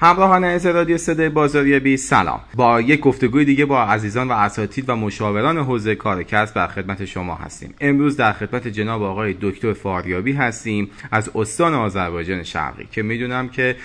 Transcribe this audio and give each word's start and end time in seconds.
همراهان 0.00 0.44
از 0.44 0.66
رادیو 0.66 0.98
صدای 0.98 1.28
بازاریابی 1.28 1.96
سلام. 1.96 2.40
با 2.54 2.80
یک 2.80 3.00
گفتگوی 3.00 3.44
دیگه 3.44 3.64
با 3.64 3.82
عزیزان 3.82 4.28
و 4.28 4.32
اساتید 4.32 4.90
و 4.90 4.96
مشاوران 4.96 5.58
حوزه 5.58 5.94
کار 5.94 6.22
کسب 6.22 6.54
در 6.54 6.66
خدمت 6.66 7.04
شما 7.04 7.34
هستیم. 7.34 7.74
امروز 7.80 8.16
در 8.16 8.32
خدمت 8.32 8.68
جناب 8.68 9.02
آقای 9.02 9.36
دکتر 9.42 9.72
فاریابی 9.72 10.32
هستیم 10.32 10.90
از 11.12 11.30
استان 11.34 11.74
آذربایجان 11.74 12.42
شرقی 12.42 12.88
که 12.92 13.02
می‌دونم 13.02 13.48
که 13.48 13.76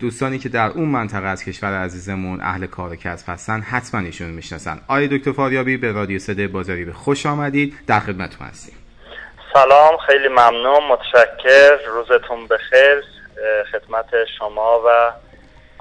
دوستانی 0.00 0.38
که 0.38 0.48
در 0.48 0.68
اون 0.68 0.88
منطقه 0.88 1.26
از 1.26 1.44
کشور 1.44 1.74
عزیزمون 1.74 2.40
اهل 2.40 2.66
کار 2.66 2.96
کسب 2.96 3.28
هستن 3.28 3.60
حتما 3.60 4.00
ایشون 4.00 4.30
می‌شناسن. 4.30 4.80
آقای 4.88 5.08
دکتر 5.08 5.32
فاریابی 5.32 5.76
به 5.76 5.92
رادیو 5.92 6.18
صدای 6.18 6.46
بازاریابی 6.46 6.92
خوش 6.92 7.26
آمدید. 7.26 7.74
در 7.86 8.00
خدمتتون 8.00 8.46
هستیم. 8.46 8.74
سلام 9.54 9.96
خیلی 10.06 10.28
ممنون 10.28 10.80
متشکر. 10.90 11.76
روزتون 11.86 12.46
بخیر. 12.46 13.16
خدمت 13.72 14.06
شما 14.38 14.80
و 14.86 15.12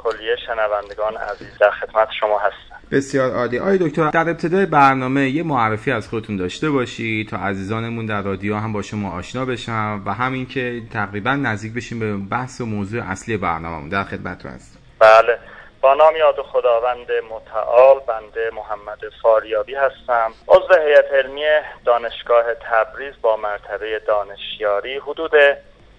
کلیه 0.06 0.36
شنوندگان 0.46 1.18
عزیز 1.18 1.58
در 1.60 1.72
خدمت 1.72 2.08
شما 2.20 2.40
هستم. 2.40 2.76
بسیار 2.92 3.32
عالی. 3.32 3.60
آقای 3.60 3.78
دکتر 3.78 4.10
در 4.10 4.30
ابتدای 4.30 4.66
برنامه 4.66 5.30
یه 5.30 5.44
معرفی 5.44 5.92
از 5.92 6.10
خودتون 6.10 6.38
داشته 6.38 6.70
باشی 6.70 7.28
تا 7.32 7.38
عزیزانمون 7.38 8.06
در 8.06 8.22
رادیو 8.22 8.56
هم 8.56 8.74
با 8.74 8.82
شما 8.82 9.12
آشنا 9.12 9.46
بشن 9.46 10.02
و 10.06 10.14
همین 10.14 10.46
که 10.48 10.82
تقریبا 10.94 11.32
نزدیک 11.32 11.74
بشیم 11.74 12.00
به 12.00 12.36
بحث 12.36 12.62
و 12.62 12.66
موضوع 12.66 13.04
اصلی 13.04 13.38
برنامهمون. 13.38 13.90
در 13.90 14.04
خدمتتون 14.04 14.52
هستم. 14.52 14.80
بله. 15.00 15.40
با 15.82 15.94
نام 15.94 16.16
یاد 16.16 16.36
خداوند 16.42 17.08
متعال 17.32 18.00
بنده 18.08 18.52
محمد 18.56 19.00
فاریابی 19.22 19.76
هستم. 19.76 20.32
عضو 20.48 20.82
هیئت 20.88 21.06
علمی 21.14 21.44
دانشگاه 21.86 22.44
تبریز 22.54 23.14
با 23.22 23.38
مرتبه 23.38 24.02
دانشیاری 24.08 24.98
حدود 24.98 25.32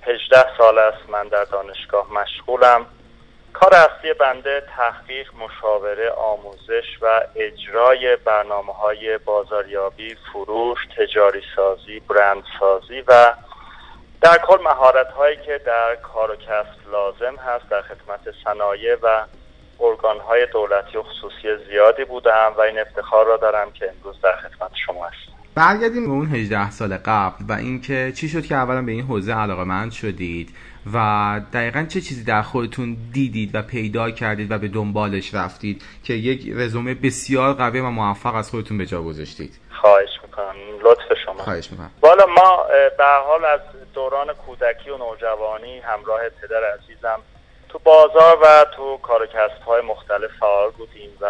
18 0.02 0.56
سال 0.58 0.78
است 0.78 1.10
من 1.10 1.28
در 1.28 1.44
دانشگاه 1.44 2.06
مشغولم. 2.12 2.86
کار 3.60 3.74
اصلی 3.74 4.12
بنده 4.12 4.62
تحقیق 4.76 5.30
مشاوره 5.34 6.10
آموزش 6.10 6.98
و 7.02 7.20
اجرای 7.36 8.16
برنامه 8.16 8.72
های 8.72 9.18
بازاریابی 9.18 10.16
فروش 10.32 10.78
تجاری 10.98 11.42
سازی 11.56 12.00
برند 12.00 12.42
سازی 12.60 13.00
و 13.06 13.34
در 14.20 14.38
کل 14.38 14.62
مهارت 14.64 15.06
هایی 15.06 15.36
که 15.36 15.60
در 15.66 15.96
کار 15.96 16.30
و 16.30 16.36
کسب 16.36 16.90
لازم 16.92 17.36
هست 17.36 17.68
در 17.70 17.82
خدمت 17.82 18.34
صنایع 18.44 18.96
و 19.02 19.24
ارگان 19.80 20.20
های 20.20 20.46
دولتی 20.52 20.98
و 20.98 21.02
خصوصی 21.02 21.64
زیادی 21.70 22.04
بودم 22.04 22.52
و 22.58 22.60
این 22.60 22.78
افتخار 22.78 23.26
را 23.26 23.36
دارم 23.36 23.72
که 23.72 23.92
امروز 23.96 24.20
در 24.22 24.36
خدمت 24.36 24.70
شما 24.86 25.04
هستم. 25.04 25.32
برگردیم 25.54 26.06
به 26.06 26.12
اون 26.12 26.26
18 26.26 26.70
سال 26.70 26.96
قبل 26.96 27.44
و 27.48 27.52
اینکه 27.52 28.12
چی 28.16 28.28
شد 28.28 28.46
که 28.46 28.54
اولا 28.54 28.82
به 28.82 28.92
این 28.92 29.04
حوزه 29.04 29.32
علاقه 29.32 29.64
مند 29.64 29.92
شدید؟ 29.92 30.54
و 30.94 31.40
دقیقا 31.52 31.86
چه 31.88 32.00
چیزی 32.00 32.24
در 32.24 32.42
خودتون 32.42 32.96
دیدید 33.12 33.54
و 33.54 33.62
پیدا 33.62 34.10
کردید 34.10 34.50
و 34.50 34.58
به 34.58 34.68
دنبالش 34.68 35.34
رفتید 35.34 35.82
که 36.04 36.14
یک 36.14 36.52
رزومه 36.54 36.94
بسیار 36.94 37.54
قوی 37.54 37.80
و 37.80 37.90
موفق 37.90 38.34
از 38.34 38.50
خودتون 38.50 38.78
به 38.78 38.86
جا 38.86 39.02
گذاشتید؟ 39.02 39.60
خواهش 39.80 40.08
می‌کنم. 40.22 40.54
لطف 40.82 41.18
شما. 41.24 41.42
خواهش 41.42 41.70
می‌کنم. 41.70 41.90
بالا 42.00 42.26
ما 42.26 42.66
به 42.98 43.04
حال 43.26 43.44
از 43.44 43.60
دوران 43.94 44.32
کودکی 44.32 44.90
و 44.90 44.96
نوجوانی 44.96 45.78
همراه 45.78 46.20
پدر 46.28 46.60
عزیزم 46.74 47.20
تو 47.68 47.78
بازار 47.78 48.38
و 48.42 48.66
تو 48.76 48.96
کار 48.96 49.26
کسب 49.26 49.62
های 49.66 49.82
مختلف 49.82 50.30
فعال 50.40 50.70
بودیم 50.70 51.10
و 51.20 51.26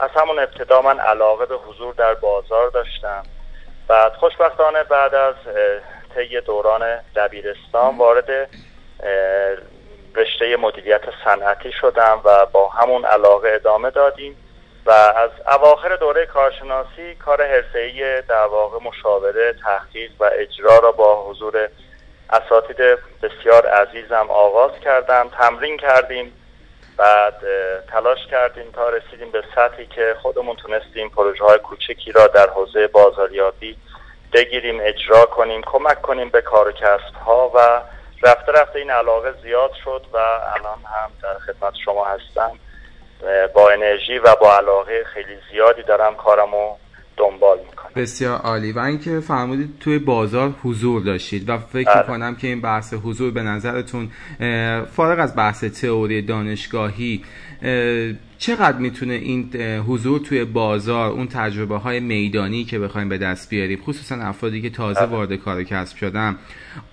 از 0.00 0.10
همون 0.16 0.38
ابتدا 0.38 0.82
من 0.82 1.00
علاقه 1.00 1.46
به 1.46 1.56
حضور 1.56 1.94
در 1.94 2.14
بازار 2.14 2.70
داشتم. 2.70 3.22
بعد 3.88 4.12
خوشبختانه 4.12 4.82
بعد 4.82 5.14
از 5.14 5.34
طی 6.14 6.40
دوران 6.40 6.82
دبیرستان 7.16 7.98
وارد 7.98 8.48
رشته 10.14 10.56
مدیریت 10.56 11.02
صنعتی 11.24 11.72
شدم 11.72 12.20
و 12.24 12.46
با 12.46 12.68
همون 12.68 13.04
علاقه 13.04 13.50
ادامه 13.54 13.90
دادیم 13.90 14.36
و 14.86 14.90
از 14.90 15.30
اواخر 15.46 15.96
دوره 15.96 16.26
کارشناسی 16.26 17.14
کار 17.14 17.46
حرفه‌ای 17.46 18.22
در 18.22 18.46
واقع 18.46 18.78
مشاوره 18.84 19.54
تحقیق 19.64 20.10
و 20.20 20.30
اجرا 20.32 20.78
را 20.78 20.92
با 20.92 21.30
حضور 21.30 21.68
اساتید 22.30 22.76
بسیار 23.22 23.66
عزیزم 23.66 24.26
آغاز 24.30 24.72
کردم 24.84 25.28
تمرین 25.38 25.76
کردیم 25.76 26.32
بعد 26.96 27.34
تلاش 27.92 28.26
کردیم 28.30 28.70
تا 28.72 28.88
رسیدیم 28.88 29.30
به 29.30 29.42
سطحی 29.54 29.86
که 29.86 30.16
خودمون 30.22 30.56
تونستیم 30.56 31.08
پروژه 31.08 31.44
های 31.44 31.58
کوچکی 31.58 32.12
را 32.12 32.26
در 32.26 32.50
حوزه 32.50 32.86
بازاریابی 32.86 33.76
بگیریم 34.32 34.78
اجرا 34.82 35.24
کنیم 35.26 35.62
کمک 35.62 36.02
کنیم 36.02 36.28
به 36.28 36.40
کار 36.40 36.74
ها 37.24 37.52
و 37.54 37.80
رفته 38.28 38.52
رفته 38.52 38.78
این 38.78 38.90
علاقه 38.90 39.34
زیاد 39.42 39.70
شد 39.84 40.06
و 40.12 40.16
الان 40.16 40.78
هم 40.84 41.10
در 41.22 41.38
خدمت 41.38 41.74
شما 41.84 42.06
هستم. 42.06 42.50
با 43.54 43.70
انرژی 43.70 44.18
و 44.18 44.36
با 44.40 44.56
علاقه 44.56 45.04
خیلی 45.14 45.38
زیادی 45.52 45.82
دارم 45.82 46.14
کارمو 46.14 46.76
دنبال 47.16 47.58
می‌کنم. 47.58 47.90
بسیار 47.96 48.38
عالی. 48.38 48.72
و 48.72 48.78
اینکه 48.78 49.20
فرمودید 49.20 49.78
توی 49.80 49.98
بازار 49.98 50.54
حضور 50.62 51.02
داشتید 51.02 51.50
و 51.50 51.58
فکر 51.58 51.94
بله. 51.94 52.02
می‌کنم 52.02 52.36
که 52.36 52.46
این 52.46 52.60
بحث 52.60 52.94
حضور 52.94 53.30
به 53.30 53.42
نظرتون 53.42 54.10
فارغ 54.96 55.20
از 55.20 55.36
بحث 55.36 55.64
تئوری 55.64 56.22
دانشگاهی 56.22 57.24
چقدر 58.38 58.78
می‌تونه 58.78 59.14
این 59.14 59.56
حضور 59.62 60.20
توی 60.20 60.44
بازار 60.44 61.10
اون 61.10 61.26
تجربه 61.26 61.76
های 61.76 62.00
میدانی 62.00 62.64
که 62.64 62.78
بخوایم 62.78 63.08
به 63.08 63.18
دست 63.18 63.50
بیاریم 63.50 63.78
خصوصا 63.82 64.14
افرادی 64.14 64.62
که 64.62 64.70
تازه 64.70 65.04
وارد 65.04 65.34
کار 65.34 65.64
کسب 65.64 65.96
شدن 65.96 66.36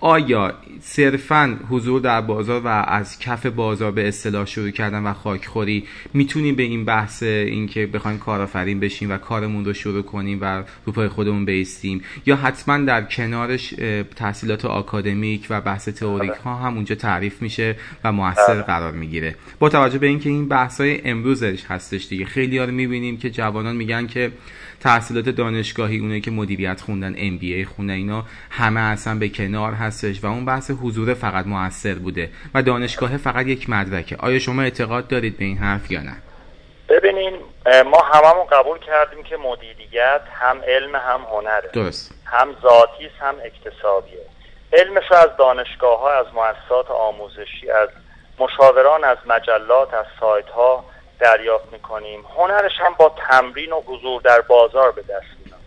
آیا 0.00 0.54
صرفا 0.80 1.58
حضور 1.70 2.00
در 2.00 2.20
بازار 2.20 2.60
و 2.60 2.66
از 2.68 3.18
کف 3.18 3.46
بازار 3.46 3.92
به 3.92 4.08
اصطلاح 4.08 4.46
شروع 4.46 4.70
کردن 4.70 5.02
و 5.02 5.12
خاکخوری 5.12 5.84
می‌تونیم 6.14 6.54
به 6.54 6.62
این 6.62 6.84
بحث 6.84 7.22
اینکه 7.22 7.86
بخوایم 7.86 8.18
کارآفرین 8.18 8.80
بشیم 8.80 9.10
و 9.10 9.16
کارمون 9.16 9.64
رو 9.64 9.72
شروع 9.72 10.02
کنیم 10.02 10.38
و 10.40 10.62
رو 10.86 10.92
پای 10.92 11.08
خودمون 11.08 11.44
بیستیم؟ 11.44 12.02
یا 12.26 12.36
حتما 12.36 12.78
در 12.78 13.02
کنارش 13.02 13.74
تحصیلات 14.16 14.64
آکادمیک 14.64 15.46
و 15.50 15.60
بحث 15.60 15.88
تئوریک 15.88 16.32
ها 16.32 16.54
هم 16.56 16.74
اونجا 16.74 16.94
تعریف 16.94 17.42
میشه 17.42 17.76
و 18.04 18.12
موثر 18.12 18.62
قرار 18.62 18.92
می‌گیره. 18.92 19.34
با 19.58 19.68
توجه 19.68 19.98
به 19.98 20.06
اینکه 20.06 20.30
این 20.30 20.48
بحث 20.48 20.80
های 20.80 21.00
امروزش 21.42 21.64
هستش 21.68 22.08
دیگه. 22.08 22.24
خیلی 22.24 22.58
رو 22.58 22.66
می‌بینیم 22.66 23.18
که 23.18 23.30
جوانان 23.30 23.76
میگن 23.76 24.06
که 24.06 24.30
تحصیلات 24.80 25.28
دانشگاهی 25.28 25.98
اونایی 25.98 26.20
که 26.20 26.30
مدیریت 26.30 26.80
خوندن 26.80 27.14
ام 27.18 27.38
بی 27.38 27.54
ای 27.54 27.64
خوندن 27.64 27.94
اینا 27.94 28.24
همه 28.50 28.80
اصلا 28.80 29.18
به 29.18 29.28
کنار 29.28 29.72
هستش 29.72 30.24
و 30.24 30.26
اون 30.26 30.44
بحث 30.44 30.70
حضور 30.70 31.14
فقط 31.14 31.46
موثر 31.46 31.94
بوده 31.94 32.30
و 32.54 32.62
دانشگاه 32.62 33.16
فقط 33.16 33.46
یک 33.46 33.70
مدرکه. 33.70 34.16
آیا 34.16 34.38
شما 34.38 34.62
اعتقاد 34.62 35.08
دارید 35.08 35.38
به 35.38 35.44
این 35.44 35.58
حرف 35.58 35.90
یا 35.90 36.00
نه؟ 36.00 36.16
ببینین 36.88 37.32
ما 37.66 38.02
هممون 38.12 38.46
قبول 38.46 38.78
کردیم 38.78 39.22
که 39.22 39.36
مدیریت 39.36 40.20
هم 40.32 40.60
علم 40.66 40.96
هم 40.96 41.20
هنره. 41.20 41.70
درست. 41.72 42.14
هم 42.24 42.48
ذاتی 42.62 43.08
هم 43.20 43.34
اکتسابیه 43.44 44.26
علمش 44.72 45.12
از 45.12 45.28
دانشگاه 45.38 46.00
ها 46.00 46.12
از 46.12 46.26
مؤسسات 46.34 46.90
آموزشی 46.90 47.70
از 47.70 47.88
مشاوران 48.38 49.04
از 49.04 49.16
مجلات 49.26 49.94
از 49.94 50.06
سایت 50.20 50.48
ها 50.48 50.84
دریافت 51.18 51.72
می‌کنیم. 51.72 52.24
هنرش 52.36 52.72
هم 52.78 52.94
با 52.98 53.14
تمرین 53.28 53.72
و 53.72 53.80
حضور 53.80 54.22
در 54.22 54.40
بازار 54.40 54.92
به 54.92 55.02
دست 55.02 55.26
میاد. 55.44 55.60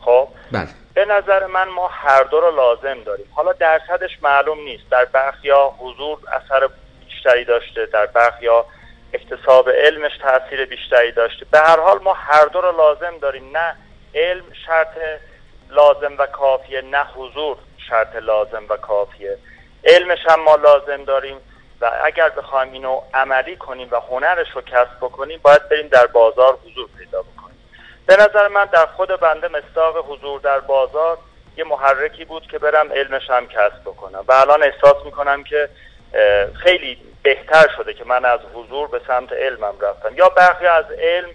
خب؟ 0.00 0.28
بله. 0.52 0.68
به 0.94 1.04
نظر 1.04 1.46
من 1.46 1.68
ما 1.68 1.88
هر 1.88 2.22
دو 2.22 2.40
رو 2.40 2.56
لازم 2.56 3.02
داریم. 3.02 3.26
حالا 3.34 3.52
درصدش 3.52 4.10
معلوم 4.22 4.60
نیست. 4.60 4.90
در 4.90 5.04
برخیا 5.04 5.74
حضور 5.78 6.18
اثر 6.32 6.68
بیشتری 7.04 7.44
داشته 7.44 7.86
در 7.86 8.06
برخیا 8.06 8.66
اکتساب 9.12 9.70
علمش 9.70 10.18
تاثیر 10.22 10.64
بیشتری 10.64 11.12
داشته. 11.12 11.46
به 11.50 11.58
هر 11.58 11.80
حال 11.80 11.98
ما 12.02 12.12
هر 12.12 12.44
دو 12.44 12.60
رو 12.60 12.76
لازم 12.76 13.18
داریم. 13.18 13.56
نه 13.56 13.76
علم 14.14 14.44
شرط 14.66 14.98
لازم 15.70 16.18
و 16.18 16.26
کافیه 16.26 16.80
نه 16.80 17.04
حضور 17.04 17.56
شرط 17.88 18.16
لازم 18.16 18.62
و 18.68 18.76
کافیه. 18.76 19.38
علمش 19.84 20.18
هم 20.28 20.40
ما 20.40 20.54
لازم 20.54 21.04
داریم. 21.04 21.36
و 21.80 21.90
اگر 22.04 22.28
بخوایم 22.28 22.72
اینو 22.72 23.00
عملی 23.14 23.56
کنیم 23.56 23.88
و 23.90 24.00
هنرش 24.00 24.46
رو 24.54 24.60
کسب 24.60 24.96
بکنیم 25.00 25.40
باید 25.42 25.68
بریم 25.68 25.88
در 25.88 26.06
بازار 26.06 26.58
حضور 26.66 26.88
پیدا 26.98 27.22
بکنیم. 27.22 27.58
به 28.06 28.16
نظر 28.16 28.48
من 28.48 28.64
در 28.64 28.86
خود 28.86 29.20
بنده 29.20 29.48
مستاق 29.48 30.10
حضور 30.10 30.40
در 30.40 30.60
بازار 30.60 31.18
یه 31.56 31.64
محرکی 31.64 32.24
بود 32.24 32.46
که 32.46 32.58
برم 32.58 32.92
علمش 32.92 33.30
هم 33.30 33.48
کسب 33.48 33.80
بکنم. 33.84 34.24
و 34.28 34.32
الان 34.32 34.62
احساس 34.62 35.04
می‌کنم 35.04 35.44
که 35.44 35.68
خیلی 36.54 36.98
بهتر 37.22 37.66
شده 37.76 37.94
که 37.94 38.04
من 38.04 38.24
از 38.24 38.40
حضور 38.54 38.88
به 38.88 39.00
سمت 39.06 39.32
علمم 39.32 39.74
رفتم. 39.80 40.14
یا 40.14 40.28
برخی 40.28 40.66
از 40.66 40.84
علم 40.90 41.28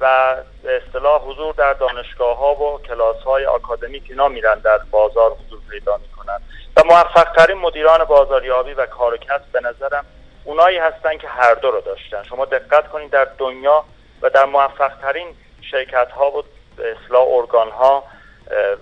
و 0.00 0.36
به 0.62 0.82
اصطلاح 0.86 1.22
حضور 1.22 1.54
در 1.54 1.72
دانشگاه 1.72 2.38
ها 2.38 2.54
و 2.54 2.82
کلاس 2.82 3.16
های 3.16 3.46
آکادمیک 3.46 4.02
اینا 4.08 4.28
میرن 4.28 4.58
در 4.58 4.78
بازار 4.90 5.30
حضور 5.30 5.60
پیدا 5.70 5.96
می‌کنن. 5.96 6.40
و 6.76 6.84
موفق 6.84 7.32
ترین 7.36 7.58
مدیران 7.58 8.04
بازاریابی 8.04 8.74
و 8.74 8.86
کار 8.86 9.14
و 9.14 9.16
کسب 9.16 9.52
به 9.52 9.60
نظرم 9.60 10.04
اونایی 10.44 10.78
هستن 10.78 11.18
که 11.18 11.28
هر 11.28 11.54
دو 11.54 11.70
رو 11.70 11.80
داشتن. 11.80 12.22
شما 12.22 12.44
دقت 12.44 12.88
کنید 12.88 13.10
در 13.10 13.28
دنیا 13.38 13.84
و 14.22 14.30
در 14.30 14.44
موفق 14.44 14.92
ترین 15.02 15.26
شرکت 15.70 16.10
ها 16.10 16.30
و 16.30 16.44
اصلاح 16.82 17.28
ارگان 17.28 17.70
ها 17.70 18.04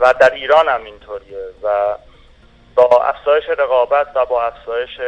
و 0.01 0.15
در 0.21 0.35
ایران 0.35 0.69
هم 0.69 0.85
اینطوریه 0.85 1.39
و 1.63 1.97
با 2.75 3.05
افزایش 3.05 3.45
رقابت 3.49 4.07
و 4.15 4.27
با 4.27 4.43
افزایش 4.43 5.01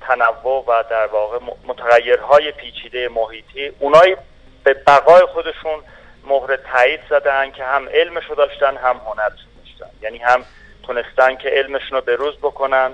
تنوع 0.00 0.64
و 0.66 0.84
در 0.90 1.06
واقع 1.06 1.38
متغیرهای 1.66 2.52
پیچیده 2.52 3.08
محیطی 3.08 3.72
اونایی 3.78 4.16
به 4.64 4.74
بقای 4.74 5.26
خودشون 5.26 5.82
مهر 6.24 6.56
تایید 6.56 7.00
زدن 7.10 7.50
که 7.50 7.64
هم 7.64 7.88
علمشو 7.88 8.34
داشتن 8.34 8.76
هم 8.76 9.00
هنرش 9.06 9.40
داشتن. 9.58 9.90
یعنی 10.02 10.18
هم 10.18 10.44
تونستن 10.82 11.36
که 11.36 11.48
علمشون 11.48 11.98
رو 11.98 12.00
به 12.00 12.16
روز 12.16 12.34
بکنن. 12.36 12.90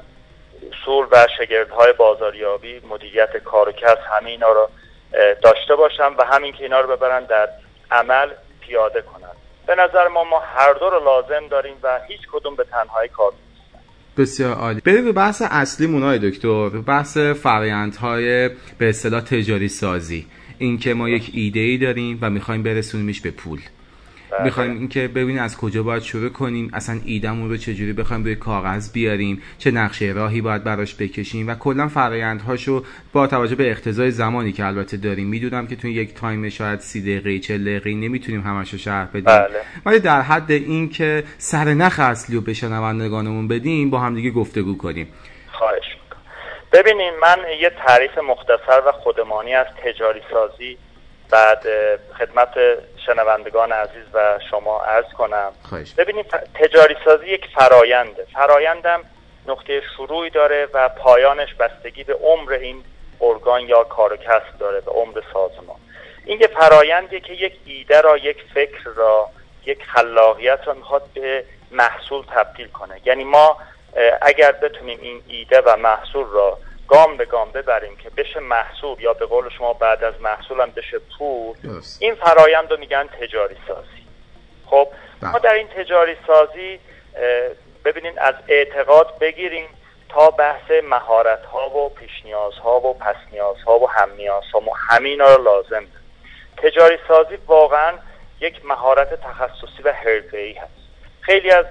اصول 0.73 1.07
و 1.13 1.27
شگردهای 1.39 1.93
بازاریابی 1.93 2.81
مدیریت 2.91 3.37
کار 3.37 3.69
و 3.69 3.73
کسب 3.73 3.99
همه 4.11 4.31
اینا 4.31 4.53
رو 4.53 4.69
داشته 5.43 5.77
باشن 5.77 6.15
و 6.19 6.25
همین 6.25 6.53
که 6.53 6.63
اینا 6.63 6.81
رو 6.81 6.97
ببرن 6.97 7.25
در 7.25 7.49
عمل 7.91 8.31
پیاده 8.61 9.03
کنن. 9.03 9.31
به 9.67 9.75
نظر 9.75 10.09
ما 10.09 10.25
ما 10.25 10.39
هر 10.39 10.73
دو 10.73 10.91
رو 10.91 11.05
لازم 11.05 11.49
داریم 11.49 11.75
و 11.83 12.01
هیچ 12.09 12.21
کدوم 12.33 12.57
به 12.57 12.65
تنهایی 12.65 13.09
کار 13.09 13.33
بسیار 14.19 14.55
عالی. 14.55 14.81
بریم 14.81 15.05
به 15.05 15.13
بحث 15.13 15.43
اصلی 15.51 15.87
مون 15.87 16.03
آقای 16.03 16.19
دکتر. 16.19 16.69
بحث 16.69 17.19
فرایندهای 17.19 18.49
به 18.79 18.89
اصطلاح 18.89 19.21
تجاری 19.21 19.69
سازی. 19.69 20.27
اینکه 20.59 20.95
ما 20.95 21.09
یک 21.09 21.31
ایده 21.35 21.61
ای 21.61 21.79
داریم 21.79 22.19
و 22.23 22.31
می‌خوایم 22.31 22.63
برسونیمش 22.63 23.21
به 23.21 23.31
پول. 23.31 23.61
بله. 24.39 24.45
می‌خوایم 24.45 24.71
اینکه 24.71 25.09
ببینیم 25.09 25.43
از 25.43 25.57
کجا 25.57 25.83
باید 25.83 26.03
شروع 26.03 26.29
کنیم 26.29 26.71
اصلا 26.73 27.01
ایدمون 27.05 27.51
رو 27.51 27.57
چجوری 27.57 27.93
بخوایم 27.93 28.25
روی 28.25 28.35
کاغذ 28.35 28.93
بیاریم 28.93 29.43
چه 29.59 29.71
نقشه 29.71 30.13
راهی 30.17 30.41
باید 30.41 30.65
براش 30.65 30.95
بکشیم 30.95 31.49
و 31.49 31.55
کلا 31.55 31.89
فرایندهاشو 31.89 32.85
با 33.13 33.27
توجه 33.27 33.55
به 33.55 33.71
اقتضای 33.71 34.11
زمانی 34.11 34.53
که 34.53 34.65
البته 34.65 34.97
داریم 34.97 35.27
می‌دونم 35.27 35.67
که 35.67 35.77
تو 35.77 35.89
یک 35.89 36.15
time 36.15 36.49
شاید 36.49 36.81
سی 36.81 37.03
دقیقه 37.03 37.39
چهل 37.39 37.59
دقیقه 37.59 37.91
نمی‌تونیم 37.91 38.41
همش 38.41 38.73
رو 38.73 38.79
شرح 38.79 39.07
بدیم 39.07 39.25
بله. 39.25 39.61
ولی 39.87 39.99
در 39.99 40.21
حد 40.21 40.51
این 40.51 40.89
که 40.89 41.25
سر 41.39 41.65
نخ 41.65 41.99
اصلی 41.99 42.37
رو 42.37 42.43
به 42.43 42.55
شنوندگانمون 42.55 43.49
بدیم 43.49 43.91
با 43.91 43.99
همدیگه 43.99 44.31
گفتگو 44.31 44.77
کنیم 44.79 45.09
خواهش 45.53 45.99
ببینیم 46.73 47.13
من 47.23 47.39
یه 47.61 47.71
تعریف 47.87 48.19
مختصر 48.19 48.83
و 48.87 48.93
خودمانی 48.93 49.55
از 49.55 49.67
تجاری 49.85 50.21
سازی 50.31 50.79
بعد 51.31 51.63
خدمت 52.19 52.55
شنوندگان 53.07 53.73
عزیز 53.73 54.05
و 54.15 54.39
شما 54.51 54.81
عرض 54.83 55.13
کنم. 55.19 55.53
ببینید 55.97 56.27
تجاری 56.55 56.97
سازی 57.05 57.27
یک 57.27 57.45
فراینده 57.55 58.27
فرایندم 58.35 59.05
نقطه 59.47 59.83
شروعی 59.97 60.31
داره 60.31 60.69
و 60.73 60.89
پایانش 60.89 61.55
بستگی 61.55 62.05
به 62.05 62.15
عمر 62.15 62.53
این 62.53 62.85
ارگان 63.21 63.61
یا 63.61 63.85
کار 63.85 64.13
و 64.13 64.17
کسب 64.17 64.59
داره 64.59 64.81
به 64.81 64.91
عمر 64.91 65.23
سازمان. 65.33 65.77
این 66.25 66.41
یه 66.41 66.47
فرایندیه 66.47 67.21
که 67.21 67.33
یک 67.33 67.53
ایده 67.67 68.01
را 68.01 68.17
یک 68.17 68.45
فکر 68.55 68.85
را 68.97 69.29
یک 69.67 69.85
خلاقیت 69.85 70.61
را 70.65 70.75
می‌خواد 70.75 71.03
به 71.15 71.45
محصول 71.71 72.25
تبدیل 72.35 72.69
کنه. 72.69 73.01
یعنی 73.05 73.25
ما 73.25 73.57
اگر 74.23 74.53
بتونیم 74.53 74.99
این 75.03 75.23
ایده 75.27 75.61
و 75.61 75.77
محصول 75.77 76.27
را 76.27 76.59
گام 76.89 77.17
به 77.17 77.25
گام 77.25 77.51
ببریم 77.51 77.97
که 77.97 78.11
بشه 78.11 78.41
محصول 78.41 79.01
یا 79.01 79.13
به 79.13 79.27
قول 79.27 79.49
شما 79.49 79.73
بعد 79.73 80.05
از 80.05 80.21
محصولم 80.21 80.71
بشه 80.71 80.99
پول 81.19 81.57
این 82.01 82.15
فرایند 82.15 82.71
رو 82.71 82.77
میگن 82.77 83.09
تجاری 83.21 83.57
سازی. 83.69 84.07
خب 84.67 84.89
ما 85.23 85.33
بله. 85.33 85.41
در 85.41 85.55
این 85.55 85.69
تجاری 85.69 86.17
سازی 86.27 86.81
ببینید 87.85 88.19
از 88.19 88.35
اعتقاد 88.49 89.19
بگیریم 89.19 89.69
تا 90.09 90.31
بحث 90.31 90.71
مهارت 90.85 91.45
ها 91.45 91.71
و 91.71 91.89
پیش 91.89 92.11
نیاز 92.25 92.55
ها 92.55 92.81
و 92.81 92.99
پس 92.99 93.17
نیاز 93.33 93.57
ها 93.67 93.79
و 93.79 93.91
هم 93.91 94.11
نیاز 94.17 94.45
ها 94.53 94.61
و 94.61 94.77
همین 94.89 95.21
رو 95.21 95.43
لازم 95.43 95.87
تجاری 96.57 96.99
سازی 97.09 97.37
واقعا 97.47 97.93
یک 98.41 98.65
مهارت 98.65 99.21
تخصصی 99.21 99.83
و 99.85 99.93
حرفه‌ای 99.93 100.53
هست. 100.53 100.73
خیلی 101.21 101.51
از 101.51 101.67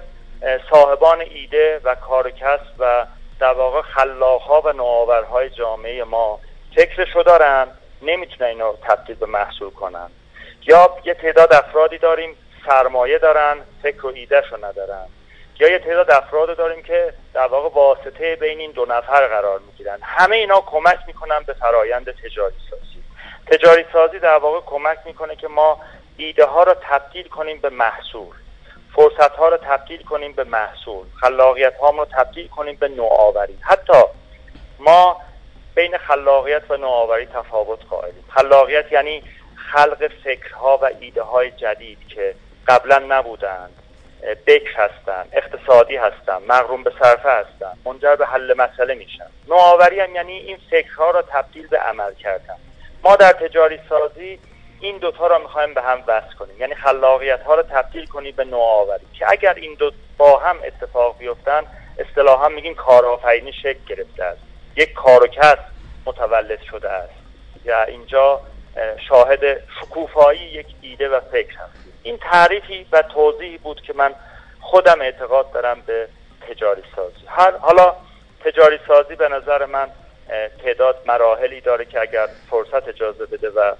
صاحبان 0.70 1.20
ایده 1.20 1.80
و 1.84 1.94
کار 1.94 2.30
کسب 2.30 2.74
و 2.78 3.06
در 3.40 3.52
واقع 3.52 3.82
خلاقها 3.82 4.60
و 4.60 4.72
نوآورهای 4.72 5.50
جامعه 5.50 6.04
ما 6.04 6.40
فکرشو 6.76 7.22
دارن 7.22 7.68
نمی‌تونن 8.02 8.48
اینو 8.48 8.72
تبدیل 8.82 9.16
به 9.16 9.26
محصول 9.26 9.70
کنن. 9.70 10.10
یا 10.66 10.96
یه 11.04 11.14
تعداد 11.14 11.52
افرادی 11.52 11.98
داریم 11.98 12.36
سرمایه 12.66 13.18
دارن 13.18 13.56
فکر 13.82 14.06
و 14.06 14.12
ایدهشو 14.14 14.56
ندارن. 14.64 15.06
یا 15.60 15.70
یه 15.70 15.78
تعداد 15.78 16.10
افراد 16.10 16.56
داریم 16.56 16.82
که 16.82 17.14
در 17.34 17.46
واقع 17.46 17.68
واسطه 17.68 18.36
بین 18.36 18.58
این 18.60 18.70
دو 18.70 18.84
نفر 18.84 19.26
قرار 19.26 19.58
می‌گیرن. 19.58 19.98
همه 20.02 20.36
اینا 20.36 20.60
کمک 20.60 20.98
می‌کنن 21.06 21.42
به 21.46 21.52
فرایند 21.52 22.10
تجاری 22.10 22.54
سازی 22.70 23.02
تجاری 23.46 23.84
سازی 23.92 24.18
در 24.18 24.38
واقع 24.38 24.60
کمک 24.66 24.98
می‌کنه 25.04 25.36
که 25.36 25.48
ما 25.48 25.80
ایده 26.16 26.44
ها 26.44 26.62
رو 26.62 26.74
تبدیل 26.80 27.28
کنیم 27.28 27.60
به 27.60 27.70
محصول. 27.70 28.34
فرصت 28.98 29.36
ها 29.36 29.48
رو 29.48 29.56
تبدیل 29.56 30.02
کنیم 30.02 30.32
به 30.32 30.44
محصول. 30.44 31.06
خلاقیت 31.20 31.76
ها 31.76 31.90
رو 31.90 32.04
تبدیل 32.04 32.48
کنیم 32.48 32.76
به 32.80 32.88
نوآوری. 32.88 33.58
حتی 33.60 34.02
ما 34.78 35.20
بین 35.74 35.98
خلاقیت 35.98 36.70
و 36.70 36.76
نوآوری 36.76 37.26
تفاوت 37.26 37.78
قائلیم. 37.90 38.24
خلاقیت 38.28 38.92
یعنی 38.92 39.22
خلق 39.72 40.10
فکرها 40.24 40.78
و 40.82 40.90
ایده 41.00 41.22
های 41.22 41.50
جدید 41.50 41.98
که 42.08 42.34
قبلا 42.66 42.98
نبودند 42.98 43.70
بکر 44.46 44.70
هستن 44.76 45.24
اقتصادی 45.32 45.96
هستن 45.96 46.38
مغروم 46.48 46.82
به 46.82 46.92
صرفه 47.02 47.30
هستن 47.30 47.72
منجر 47.84 48.16
به 48.16 48.26
حل 48.26 48.54
مسئله 48.56 48.94
میشن. 48.94 49.26
نوآوری 49.48 50.00
هم 50.00 50.14
یعنی 50.14 50.32
این 50.32 50.58
فکرها 50.70 51.10
را 51.10 51.22
تبدیل 51.22 51.66
به 51.66 51.78
عمل 51.78 52.14
کردن. 52.14 52.56
ما 53.04 53.16
در 53.16 53.32
تجاری 53.32 53.80
سازی 53.88 54.38
این 54.80 54.98
دوتا 54.98 55.26
را 55.26 55.38
می‌خوایم 55.38 55.74
به 55.74 55.82
هم 55.82 56.02
وصل 56.06 56.34
کنیم. 56.38 56.60
یعنی 56.60 56.74
خلاقیت 56.74 57.42
ها 57.42 57.54
رو 57.54 57.62
تبدیل 57.62 58.06
کنیم 58.06 58.34
به 58.36 58.44
نوآوری. 58.44 59.06
که 59.12 59.26
اگر 59.30 59.54
این 59.54 59.74
دو 59.74 59.92
با 60.18 60.38
هم 60.38 60.56
اتفاق 60.64 61.18
بیفتن 61.18 61.62
اصطلاحا 61.98 62.48
میگیم 62.48 62.74
کارآفرینی 62.74 63.52
شکل 63.52 63.78
گرفته 63.88 64.24
است. 64.24 64.40
یک 64.76 64.92
کار 64.92 65.22
و 65.22 65.56
متولد 66.06 66.62
شده 66.62 66.90
است. 66.90 67.12
یا 67.64 67.82
اینجا 67.82 68.40
شاهد 69.08 69.60
شکوفایی 69.80 70.40
یک 70.40 70.66
ایده 70.80 71.08
و 71.08 71.20
فکر 71.20 71.56
هست 71.56 71.72
این 72.02 72.18
تعریفی 72.18 72.86
و 72.92 73.02
توضیحی 73.02 73.58
بود 73.58 73.80
که 73.80 73.92
من 73.92 74.14
خودم 74.60 75.00
اعتقاد 75.00 75.52
دارم 75.52 75.82
به 75.86 76.08
تجاری 76.48 76.82
سازی. 76.96 77.26
هر 77.26 77.56
حالا 77.56 77.96
تجاری 78.44 78.78
سازی 78.88 79.14
به 79.14 79.28
نظر 79.28 79.66
من 79.66 79.90
تعداد 80.64 81.02
مراحلی 81.06 81.60
داره 81.60 81.84
که 81.84 82.00
اگر 82.00 82.28
فرصت 82.50 82.88
اجازه 82.88 83.26
بده 83.26 83.50
و 83.50 83.74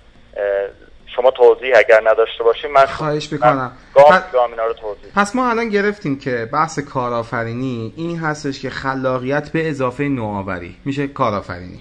شما 1.18 1.30
توضیح 1.30 1.74
اگر 1.76 2.00
نداشته 2.04 2.44
باشیم 2.44 2.72
من 2.72 2.86
خواهش 2.86 3.28
بکنم 3.34 3.72
گام 3.94 4.22
گام 4.32 4.50
اینا 4.50 4.64
رو 4.66 4.72
توضیح 4.72 5.10
پس 5.14 5.36
ما 5.36 5.50
الان 5.50 5.68
گرفتیم 5.68 6.18
که 6.18 6.48
بحث 6.52 6.78
کارآفرینی 6.78 7.92
این 7.96 8.18
هستش 8.18 8.60
که 8.60 8.70
خلاقیت 8.70 9.52
به 9.52 9.68
اضافه 9.68 10.04
نوآوری. 10.04 10.76
میشه 10.84 11.06
کارآفرینی. 11.06 11.80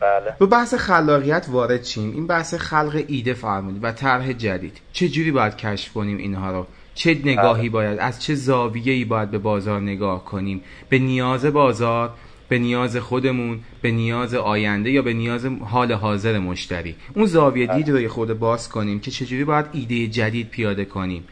بله. 0.00 0.36
رو 0.38 0.46
بحث 0.46 0.74
خلاقیت 0.74 1.46
وارد 1.50 1.82
چیم 1.82 2.12
این 2.12 2.26
بحث 2.26 2.54
خلق 2.54 3.04
ایده 3.08 3.34
فرمودید 3.34 3.84
و 3.84 3.92
طرح 3.92 4.32
جدید. 4.32 4.80
چه 4.92 5.08
جوری 5.08 5.30
باید 5.30 5.56
کشف 5.56 5.92
کنیم 5.92 6.16
اینها 6.16 6.52
رو؟ 6.52 6.66
چه 6.94 7.18
نگاهی 7.24 7.68
بله. 7.68 7.70
باید 7.70 7.98
از 7.98 8.22
چه 8.22 8.34
زاویه‌ای 8.34 9.04
باید 9.04 9.30
به 9.30 9.38
بازار 9.38 9.80
نگاه 9.80 10.24
کنیم؟ 10.24 10.62
به 10.88 10.98
نیاز 10.98 11.46
بازار 11.46 12.10
به 12.48 12.58
نیاز 12.58 12.96
خودمون 12.96 13.60
به 13.82 13.90
نیاز 13.90 14.34
آینده 14.34 14.90
یا 14.90 15.02
به 15.02 15.12
نیاز 15.12 15.46
حال 15.46 15.92
حاضر 15.92 16.38
مشتری. 16.38 16.96
اون 17.16 17.26
زاویه 17.26 17.66
دید 17.66 17.90
رو 17.90 18.08
خود 18.08 18.38
باز 18.38 18.68
کنیم 18.68 19.00
که 19.00 19.10
چجوری 19.10 19.44
باید 19.44 19.66
ایده 19.72 20.06
جدید 20.06 20.50
پیاده 20.50 20.84
کنیم. 20.84 21.28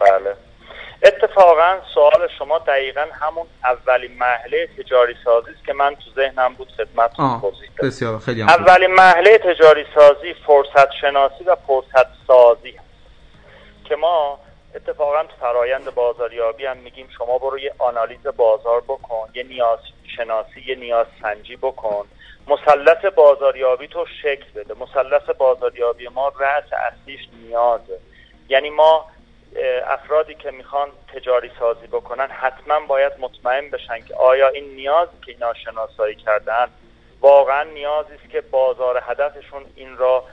بله. 0.00 0.36
اتفاقا 1.02 1.76
سوال 1.94 2.28
شما 2.38 2.58
دقیقا 2.58 3.04
همون 3.20 3.46
اولین 3.64 4.18
محله 4.18 4.68
تجاری 4.78 5.14
سازی 5.24 5.50
است 5.50 5.66
که 5.66 5.72
من 5.72 5.94
تو 5.94 6.10
ذهنم 6.16 6.54
بود 6.54 6.68
خدمت 6.76 7.16
توضیح 7.16 7.70
بسیار 7.82 8.18
خیلی 8.18 8.42
اولین 8.42 8.90
محله 8.94 9.38
تجاری 9.38 9.84
سازی 9.94 10.34
فرصت 10.46 10.92
شناسی 11.00 11.44
و 11.44 11.56
فرصت 11.66 12.06
سازی 12.26 12.70
هست 12.70 12.88
که 13.84 13.96
ما 13.96 14.38
اتفاقا 14.74 15.22
تو 15.22 15.36
فرایند 15.40 15.94
بازاریابی 15.94 16.66
هم 16.66 16.76
میگیم 16.76 17.08
شما 17.18 17.38
برو 17.38 17.58
یه 17.58 17.74
آنالیز 17.78 18.26
بازار 18.36 18.80
بکن 18.80 19.28
یه 19.34 19.42
نیاز 19.42 19.78
شناسی 20.16 20.60
یه 20.66 20.74
نیاز 20.74 21.06
سنجی 21.22 21.56
بکن. 21.56 22.06
مثلث 22.46 23.04
بازاریابی 23.04 23.88
تو 23.88 24.06
شکل 24.22 24.44
بده. 24.54 24.74
مثلث 24.74 25.30
بازاریابی 25.38 26.08
ما 26.08 26.32
رأس 26.40 26.64
اصلیش 26.72 27.28
نیازه. 27.42 27.98
یعنی 28.48 28.70
ما 28.70 29.06
افرادی 29.86 30.34
که 30.34 30.50
می‌خوان 30.50 30.88
تجاری 31.14 31.50
سازی 31.58 31.86
بکنن 31.86 32.26
حتما 32.26 32.80
باید 32.80 33.12
مطمئن 33.18 33.70
بشن 33.70 34.00
که 34.00 34.14
آیا 34.14 34.48
این 34.48 34.74
نیازی 34.74 35.16
که 35.26 35.32
اینا 35.32 35.54
شناسایی 35.54 36.14
کردن 36.14 36.68
واقعا 37.20 37.62
نیازی 37.62 38.14
است 38.14 38.30
که 38.30 38.40
بازار 38.40 39.02
هدفشون 39.06 39.64
این 39.76 39.96
را 39.96 40.24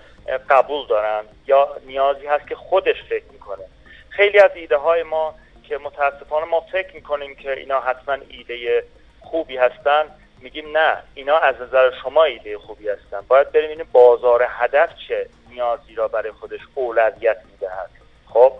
قبول 0.49 0.87
دارن 0.87 1.23
یا 1.47 1.75
نیازی 1.85 2.27
هست 2.27 2.47
که 2.47 2.55
خودش 2.55 3.03
فکر 3.09 3.25
می‌کنه. 3.31 3.63
خیلی 4.09 4.39
از 4.39 4.51
ایده 4.55 4.77
های 4.77 5.03
ما 5.03 5.35
که 5.63 5.77
متاسفانه 5.77 6.45
ما 6.45 6.61
فکر 6.71 6.95
می‌کنیم 6.95 7.35
که 7.35 7.53
اینا 7.53 7.79
حتما 7.79 8.17
ایده 8.29 8.83
خوبی 9.31 9.57
هستن 9.57 10.05
میگیم 10.41 10.77
نه 10.77 10.97
اینا 11.13 11.37
از 11.37 11.55
نظر 11.61 11.91
شما 12.03 12.23
ایده 12.23 12.57
خوبی 12.57 12.89
هستن. 12.89 13.21
باید 13.27 13.51
بریم 13.51 13.69
این 13.69 13.85
بازار 13.91 14.45
هدف 14.49 14.89
چه 15.07 15.29
نیازی 15.49 15.95
را 15.95 16.07
برای 16.07 16.31
خودش 16.31 16.59
اولویت 16.75 17.37
می‌دهد. 17.51 17.89
خب 18.33 18.53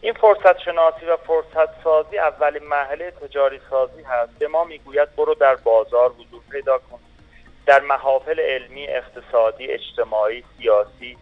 این 0.00 0.12
فرصت 0.12 0.58
شناسی 0.58 1.06
و 1.06 1.16
فرصت 1.16 1.82
سازی 1.84 2.18
اولین 2.18 2.64
محله 2.64 3.10
تجاری 3.10 3.60
سازی 3.70 4.02
هست. 4.02 4.38
به 4.38 4.48
ما 4.48 4.64
می‌گوید 4.64 5.16
برو 5.16 5.34
در 5.34 5.54
بازار 5.54 6.10
حضور 6.10 6.40
پیدا 6.50 6.78
کن. 6.78 6.98
در 7.66 7.80
محافل 7.80 8.40
علمی 8.40 8.88
اقتصادی 8.88 9.66
اجتماعی 9.66 10.44
سیاسی 10.58 11.18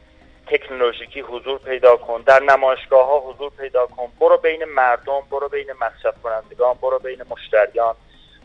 تکنولوژیکی 0.46 1.20
حضور 1.20 1.58
پیدا 1.58 1.96
کن. 1.96 2.20
در 2.20 2.42
نمایشگاه 2.42 3.06
ها 3.06 3.20
حضور 3.20 3.50
پیدا 3.50 3.86
کن. 3.86 4.12
برو 4.20 4.36
بین 4.36 4.64
مردم 4.64 5.20
برو 5.30 5.48
بین 5.48 5.72
مصرف 5.80 6.14
کنندگان 6.22 6.74
برو 6.82 6.98
بین 6.98 7.22
مشتریان. 7.30 7.94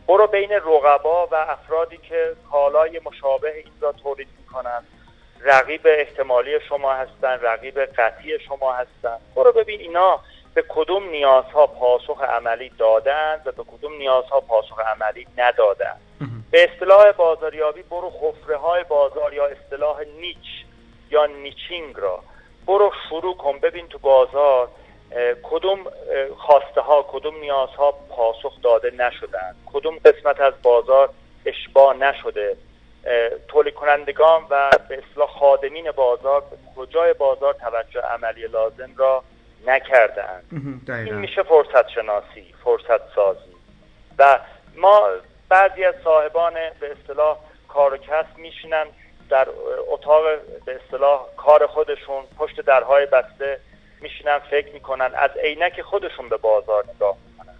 برو 0.08 0.26
بین 0.26 0.52
رقبا 0.52 1.26
و 1.26 1.34
افرادی 1.34 1.96
که 1.96 2.36
کالای 2.50 3.00
مشابه 3.04 3.56
این 3.56 3.72
را 3.80 3.92
تولید 3.92 4.28
می‌کنند 4.38 4.86
رقیب 5.40 5.80
احتمالی 5.84 6.60
شما 6.68 6.92
هستند 6.92 7.46
رقیب 7.46 7.80
قطعی 7.80 8.38
شما 8.38 8.72
هستند 8.72 9.20
برو 9.36 9.52
ببین 9.52 9.80
اینا 9.80 10.20
به 10.54 10.64
کدوم 10.68 11.08
نیازها 11.08 11.66
پاسخ 11.66 12.22
عملی 12.22 12.68
دادند 12.78 13.46
و 13.46 13.52
به 13.52 13.62
کدوم 13.62 13.92
نیازها 13.92 14.40
پاسخ 14.40 14.80
عملی 14.80 15.26
ندادند 15.38 16.00
به 16.50 16.70
اصطلاح 16.70 17.12
بازاریابی 17.12 17.82
برو 17.82 18.10
خفره 18.10 18.56
های 18.56 18.84
بازار 18.84 19.34
یا 19.34 19.46
اصطلاح 19.46 20.00
نیچ 20.20 20.64
یا 21.10 21.26
نیچینگ 21.26 21.96
را. 21.96 22.22
برو 22.66 22.92
شروع 23.08 23.36
کن 23.36 23.58
ببین 23.58 23.88
تو 23.88 23.98
بازار 23.98 24.68
کدوم 25.42 25.78
خواسته 26.36 26.80
ها 26.80 27.06
کدوم 27.08 27.36
نیازها 27.40 27.92
پاسخ 27.92 28.62
داده 28.62 28.90
نشدن. 28.90 29.54
کدوم 29.66 29.98
قسمت 30.04 30.40
از 30.40 30.54
بازار 30.62 31.10
اشباه 31.46 31.96
نشده. 31.96 32.56
تولید 33.48 33.74
کنندگان 33.74 34.42
و 34.50 34.70
به 34.88 35.02
اصلاح 35.10 35.28
خادمین 35.28 35.90
بازار 35.90 36.42
کجای 36.76 37.12
بازار 37.12 37.54
توجه 37.54 38.00
عملی 38.00 38.46
لازم 38.46 38.90
را 38.96 39.24
نکردن 39.66 40.42
این 40.88 41.14
میشه 41.14 41.42
فرصت 41.42 41.88
شناسی 41.88 42.54
فرصت 42.64 43.14
سازی 43.14 43.54
و 44.18 44.38
ما 44.76 45.08
بعضی 45.48 45.84
از 45.84 45.94
صاحبان 46.04 46.54
به 46.80 46.92
اصطلاح 46.92 47.38
کار 47.68 47.94
و 47.94 47.96
کسب 47.96 48.38
میشینن 48.38 48.86
در 49.30 49.48
اتاق 49.88 50.22
به 50.64 50.80
اصطلاح 50.84 51.26
کار 51.36 51.66
خودشون 51.66 52.22
پشت 52.38 52.60
درهای 52.60 53.06
بسته 53.06 53.60
میشینن 54.02 54.38
فکر 54.38 54.72
می‌کنن 54.72 55.10
از 55.14 55.30
عینک 55.36 55.82
خودشون 55.82 56.28
به 56.28 56.36
بازار 56.36 56.84
نگاه 56.94 57.16
می‌کنن. 57.28 57.54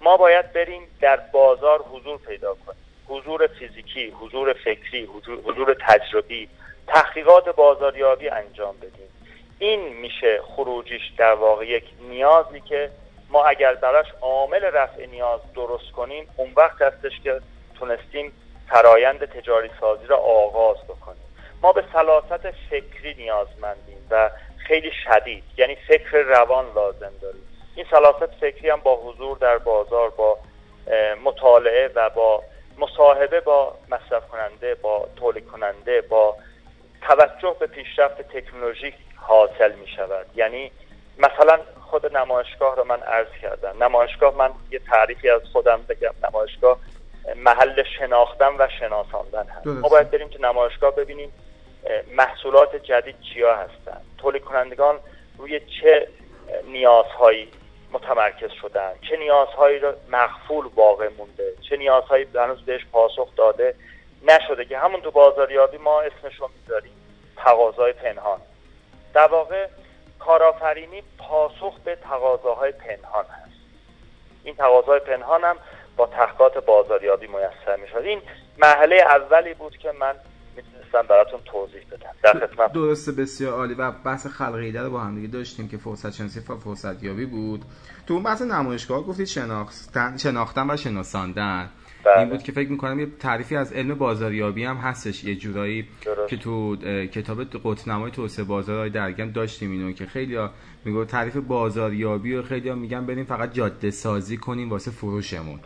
ما 0.00 0.16
باید 0.16 0.52
بریم 0.52 0.82
در 1.00 1.16
بازار 1.16 1.82
حضور 1.82 2.18
پیدا 2.18 2.54
کنیم. 2.54 2.80
حضور 3.08 3.46
فیزیکی 3.46 4.10
حضور 4.20 4.52
فکری 4.52 5.04
حضور 5.44 5.76
تجربی 5.80 6.48
تحقیقات 6.86 7.48
بازاریابی 7.48 8.28
انجام 8.28 8.76
بدیم. 8.76 9.08
این 9.58 9.88
میشه 9.88 10.42
خروجیش 10.42 11.02
در 11.18 11.32
واقع 11.32 11.66
یک 11.66 11.84
نیازی 12.00 12.60
که 12.60 12.90
ما 13.28 13.44
اگر 13.44 13.74
براش 13.74 14.06
عامل 14.20 14.64
رفع 14.64 15.06
نیاز 15.06 15.40
درست 15.54 15.92
کنیم 15.92 16.28
اون 16.36 16.52
وقت 16.56 16.82
هستش 16.82 17.20
که 17.24 17.40
تونستیم 17.78 18.32
فرایند 18.68 19.24
تجاری 19.24 19.70
سازی 19.80 20.06
را 20.06 20.16
آغاز 20.16 20.76
بکنیم. 20.84 21.22
ما 21.62 21.72
به 21.72 21.84
سلاست 21.92 22.50
فکری 22.70 23.14
نیازمندیم 23.14 24.06
و 24.10 24.30
خیلی 24.70 24.90
شدید 25.04 25.44
یعنی 25.56 25.76
فکر 25.88 26.18
روان 26.18 26.64
لازم 26.74 27.12
داریم. 27.22 27.42
این 27.74 27.86
سلاست 27.90 28.26
فکری 28.40 28.70
هم 28.70 28.80
با 28.80 28.96
حضور 28.96 29.38
در 29.38 29.58
بازار 29.58 30.10
با 30.10 30.38
مطالعه 31.24 31.90
و 31.94 32.10
با 32.10 32.42
مصاحبه 32.78 33.40
با 33.40 33.74
مصرف 33.88 34.28
کننده 34.28 34.74
با 34.74 35.08
تولید 35.16 35.46
کننده 35.46 36.00
با 36.00 36.36
توجه 37.02 37.56
به 37.60 37.66
پیشرفت 37.66 38.22
تکنولوژی 38.22 38.94
حاصل 39.16 39.72
می 39.72 39.88
شود. 39.88 40.26
یعنی 40.34 40.70
مثلا 41.18 41.58
خود 41.80 42.16
نمایشگاه 42.16 42.76
رو 42.76 42.84
من 42.84 43.02
عرض 43.02 43.32
کردم. 43.42 43.84
نمایشگاه 43.84 44.36
من 44.36 44.50
یه 44.70 44.78
تعریفی 44.78 45.30
از 45.30 45.42
خودم 45.52 45.80
بگم. 45.88 46.14
نمایشگاه 46.28 46.78
محل 47.36 47.82
شناختن 47.98 48.52
و 48.58 48.68
شناساندن 48.80 49.46
هست. 49.46 49.66
ما 49.66 49.88
باید 49.88 50.10
بریم 50.10 50.28
تو 50.28 50.42
نمایشگاه 50.42 50.94
ببینیم 50.94 51.32
محصولات 52.16 52.76
جدید 52.76 53.20
چیا 53.20 53.56
هستن؟ 53.56 54.00
تولید 54.18 54.44
کنندگان 54.44 55.00
روی 55.38 55.60
چه 55.60 56.08
نیازهایی 56.64 57.48
متمرکز 57.92 58.50
شدن؟ 58.50 58.92
چه 59.10 59.16
نیازهایی 59.16 59.78
رو 59.78 59.92
مخفول 60.10 60.66
واقع 60.74 61.08
مونده؟ 61.08 61.54
چه 61.68 61.76
نیازهایی 61.76 62.26
هنوز 62.34 62.64
بهش 62.64 62.86
پاسخ 62.92 63.36
داده 63.36 63.74
نشده 64.22 64.64
که 64.64 64.78
همون 64.78 65.00
تو 65.00 65.10
بازاریابی 65.10 65.76
ما 65.76 66.00
اسمش 66.00 66.40
رو 66.40 66.50
می‌ذاریم 66.60 66.92
تقاضای 67.36 67.92
پنهان. 67.92 68.40
در 69.14 69.26
واقع 69.26 69.66
کارآفرینی 70.18 71.02
پاسخ 71.18 71.78
به 71.84 71.96
تقاضاهای 71.96 72.72
پنهان 72.72 73.24
هست. 73.24 73.56
این 74.44 74.56
تقاضای 74.56 75.00
پنهان 75.00 75.44
هم 75.44 75.56
با 75.96 76.06
تحقیقات 76.06 76.58
بازاریابی 76.58 77.26
میسر 77.26 77.76
می‌شد. 77.76 77.96
این 77.96 78.22
مرحله 78.58 78.96
اولی 78.96 79.54
بود 79.54 79.76
که 79.76 79.92
من 79.92 80.14
می‌تونستم 80.90 81.08
براتون 81.08 81.40
توضیح 81.44 81.80
بدم. 81.90 82.10
در 82.22 82.46
خدمت. 82.46 82.72
درسته 82.72 83.12
بسیار 83.12 83.52
عالی. 83.52 83.74
و 83.74 83.90
بحث 83.90 84.26
خلقیده 84.26 84.82
رو 84.82 84.90
با 84.90 85.00
هم 85.00 85.14
دیگه 85.14 85.28
داشتیم 85.28 85.68
که 85.68 85.76
فرصت 85.76 86.10
شناسی 86.10 86.40
و 86.48 86.56
فرصت 86.56 87.02
یابی 87.02 87.26
بود. 87.26 87.64
تو 88.06 88.14
اون 88.14 88.22
بحث 88.22 88.42
نمایشگاه 88.42 89.02
گفتید 89.02 89.26
شناختن 89.26 90.16
شناختن 90.16 90.70
و 90.70 90.76
شناساندن. 90.76 91.70
بله. 92.04 92.18
این 92.18 92.28
بود 92.28 92.42
که 92.42 92.52
فکر 92.52 92.70
می‌کنم 92.70 93.00
یه 93.00 93.06
تعریفی 93.18 93.56
از 93.56 93.72
علم 93.72 93.94
بازاریابی 93.94 94.64
هم 94.64 94.76
هستش. 94.76 95.24
یه 95.24 95.36
جورایی 95.36 95.88
که 96.28 96.36
تو 96.36 96.76
کتاب 97.06 97.44
قطنمای 97.44 98.10
توسعه 98.10 98.44
بازارهای 98.44 98.90
درگم 98.90 99.32
داشتیم 99.32 99.70
اینو 99.70 99.92
که 99.92 100.06
خیلی 100.06 100.36
ها 100.36 100.50
میگو 100.84 101.04
تعریف 101.04 101.36
بازاریابی 101.36 102.34
و 102.34 102.42
خیلی 102.42 102.68
ها 102.68 102.74
میگن 102.74 103.06
بریم 103.06 103.24
فقط 103.24 103.52
جاده 103.52 103.90
سازی 103.90 104.36
کنیم 104.36 104.70
واسه 104.70 104.90
فروشمون. 104.90 105.60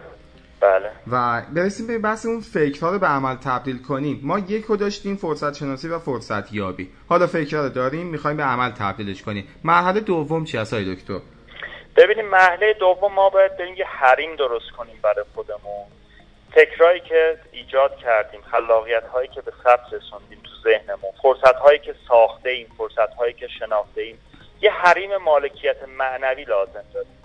بله. 0.65 0.91
و 1.13 1.43
برسیم 1.55 1.87
به 1.87 1.99
بحث 1.99 2.27
اون 2.27 2.41
فکرها 2.41 2.91
رو 2.91 2.99
به 2.99 3.07
عمل 3.07 3.37
تبدیل 3.37 3.83
کنیم. 3.83 4.21
ما 4.23 4.39
یک 4.39 4.65
رو 4.65 4.77
داشتیم 4.77 5.17
فرصت 5.17 5.55
شناسی 5.55 5.89
و 5.89 5.99
فرصت 5.99 6.53
یابی 6.53 6.91
حالا 7.09 7.27
فکرها 7.27 7.63
رو 7.63 7.69
داریم 7.69 8.07
می‌خوایم 8.07 8.37
به 8.37 8.43
عمل 8.43 8.71
تبدیلش 8.71 9.23
کنیم. 9.23 9.49
مرحله 9.65 10.01
دوم 10.01 10.45
چی 10.45 10.59
هست 10.59 10.75
دکتر؟ 10.75 11.21
ببینیم 11.97 12.25
مرحله 12.25 12.73
دوم 12.81 13.13
ما 13.13 13.31
باید 13.31 13.57
بریم 13.57 13.75
یه 13.75 13.87
حریم 13.87 14.37
درست 14.37 14.71
کنیم 14.79 14.97
برای 15.03 15.25
خودمون. 15.35 15.87
فکرهایی 16.55 17.01
که 17.01 17.39
ایجاد 17.53 17.97
کردیم 17.97 18.41
خلاقیت 18.41 19.05
هایی 19.05 19.29
که 19.29 19.41
به 19.41 19.53
ثبت 19.65 19.93
رسوندیم 19.93 20.39
تو 20.45 20.51
ذهنمون 20.65 21.13
فرصت 21.23 21.57
هایی 21.57 21.79
که 21.79 21.95
ساخته 22.09 22.51
ایم 22.51 22.67
فرصت 22.79 23.15
هایی 23.19 23.33
که 23.33 23.49
شناخته 23.59 24.01
ایم 24.01 24.19
یه 24.61 24.71
حریم 24.71 25.17
مالکیت 25.17 25.77
معنوی 25.99 26.45
لازم 26.45 26.85
داریم 26.95 27.19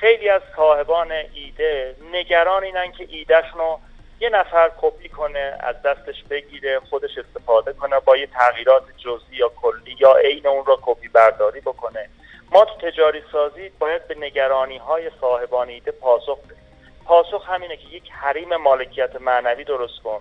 خیلی 0.00 0.28
از 0.28 0.42
صاحبان 0.56 1.12
ایده 1.34 1.96
نگران 2.12 2.64
اینن 2.64 2.92
که 2.92 3.06
ایدهشون 3.08 3.58
رو 3.58 3.78
یه 4.20 4.28
نفر 4.28 4.70
کپی 4.80 5.08
کنه 5.08 5.56
از 5.60 5.82
دستش 5.82 6.24
بگیره 6.30 6.80
خودش 6.90 7.18
استفاده 7.18 7.72
کنه 7.72 8.00
با 8.00 8.16
یه 8.16 8.26
تغییرات 8.26 8.82
جزئی 8.98 9.36
یا 9.36 9.48
کلی 9.48 9.96
یا 10.00 10.14
عین 10.16 10.46
اون 10.46 10.66
را 10.66 10.78
کپی 10.82 11.08
برداری 11.08 11.60
بکنه. 11.60 12.08
ما 12.50 12.64
تو 12.64 12.90
تجاری 12.90 13.22
سازی 13.32 13.68
باید 13.78 14.08
به 14.08 14.14
نگرانی 14.14 14.78
های 14.78 15.10
صاحبان 15.20 15.68
ایده 15.68 15.90
پاسخ 15.90 16.38
بدیم. 16.38 16.56
پاسخ 17.04 17.48
همینه 17.48 17.76
که 17.76 17.88
یک 17.88 18.10
حریم 18.10 18.56
مالکیت 18.56 19.20
معنوی 19.20 19.64
درست 19.64 20.02
کن. 20.04 20.20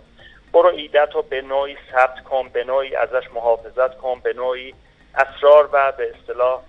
برو 0.54 0.70
ایدت 0.70 1.10
رو 1.14 1.22
به 1.22 1.42
نوعی 1.42 1.78
ثبت 1.92 2.24
کن 2.24 2.50
به 2.50 2.64
نوعی 2.64 2.96
ازش 2.96 3.24
محافظت 3.34 3.98
کن 3.98 4.20
به 4.20 4.34
نوعی 4.34 4.74
اسرار 5.16 5.70
و 5.72 5.92
به 5.92 6.14
اصطلاح 6.16 6.62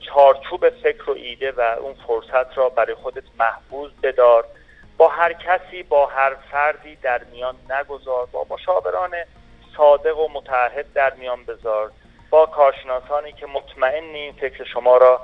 چارچوب 0.00 0.70
فکر 0.70 1.10
و 1.10 1.12
ایده 1.12 1.52
و 1.52 1.60
اون 1.60 1.94
فرصت 2.06 2.58
را 2.58 2.68
برای 2.68 2.94
خودت 2.94 3.24
محفوظ 3.38 3.90
بدار. 4.02 4.44
با 4.96 5.08
هر 5.08 5.32
کسی 5.32 5.82
با 5.82 6.06
هر 6.06 6.34
فردی 6.34 6.96
در 6.96 7.24
میان 7.24 7.54
نگذار. 7.70 8.26
با 8.26 8.46
مشاوران 8.50 9.14
صادق 9.76 10.18
و 10.18 10.28
متعهد 10.32 10.92
در 10.92 11.14
میان 11.14 11.44
بذار. 11.44 11.90
با 12.30 12.46
کارشناسانی 12.46 13.32
که 13.32 13.46
مطمئنی 13.46 14.32
فکر 14.32 14.64
شما 14.64 14.96
را 14.96 15.20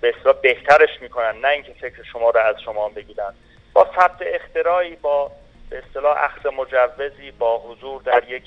به 0.00 0.14
بهترش 0.42 1.00
می‌کنن 1.00 1.40
نه 1.40 1.48
اینکه 1.48 1.72
فکر 1.72 2.02
شما 2.02 2.30
را 2.30 2.42
از 2.42 2.60
شما 2.64 2.88
بگیرن. 2.88 3.34
با 3.72 3.86
ثبت 3.96 4.16
اختراعی 4.20 4.96
با 4.96 5.30
به 5.70 5.82
اصطلاح 5.86 6.24
اخذ 6.24 6.46
مجوزی 6.46 7.30
با 7.30 7.58
حضور 7.58 8.02
در 8.02 8.24
یک 8.28 8.42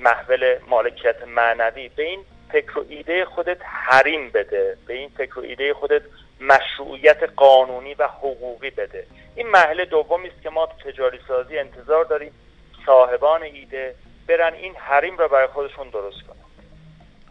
محول 0.00 0.58
مالکیت 0.68 1.22
معنوی. 1.26 1.88
به 1.88 2.02
این 2.02 2.24
فکر 2.52 2.78
و 2.78 2.84
ایده 2.88 3.24
خودت 3.24 3.58
حریم 3.62 4.30
بده 4.30 4.76
به 4.86 4.94
این 4.94 5.08
فکر 5.08 5.38
و 5.38 5.42
ایده 5.42 5.74
خودت 5.74 6.02
مشروعیت 6.40 7.22
قانونی 7.36 7.94
و 7.94 8.06
حقوقی 8.06 8.70
بده. 8.70 9.06
این 9.34 9.46
محل 9.46 9.84
دومی 9.84 10.28
است 10.28 10.42
که 10.42 10.50
ما 10.50 10.66
تجاری 10.66 11.18
سازی 11.28 11.58
انتظار 11.58 12.04
داریم 12.04 12.32
صاحبان 12.86 13.42
ایده 13.42 13.94
برن 14.28 14.54
این 14.54 14.74
حریم 14.74 15.18
را 15.18 15.28
برای 15.28 15.46
خودشون 15.46 15.90
درست 15.90 16.22
کنن. 16.26 16.47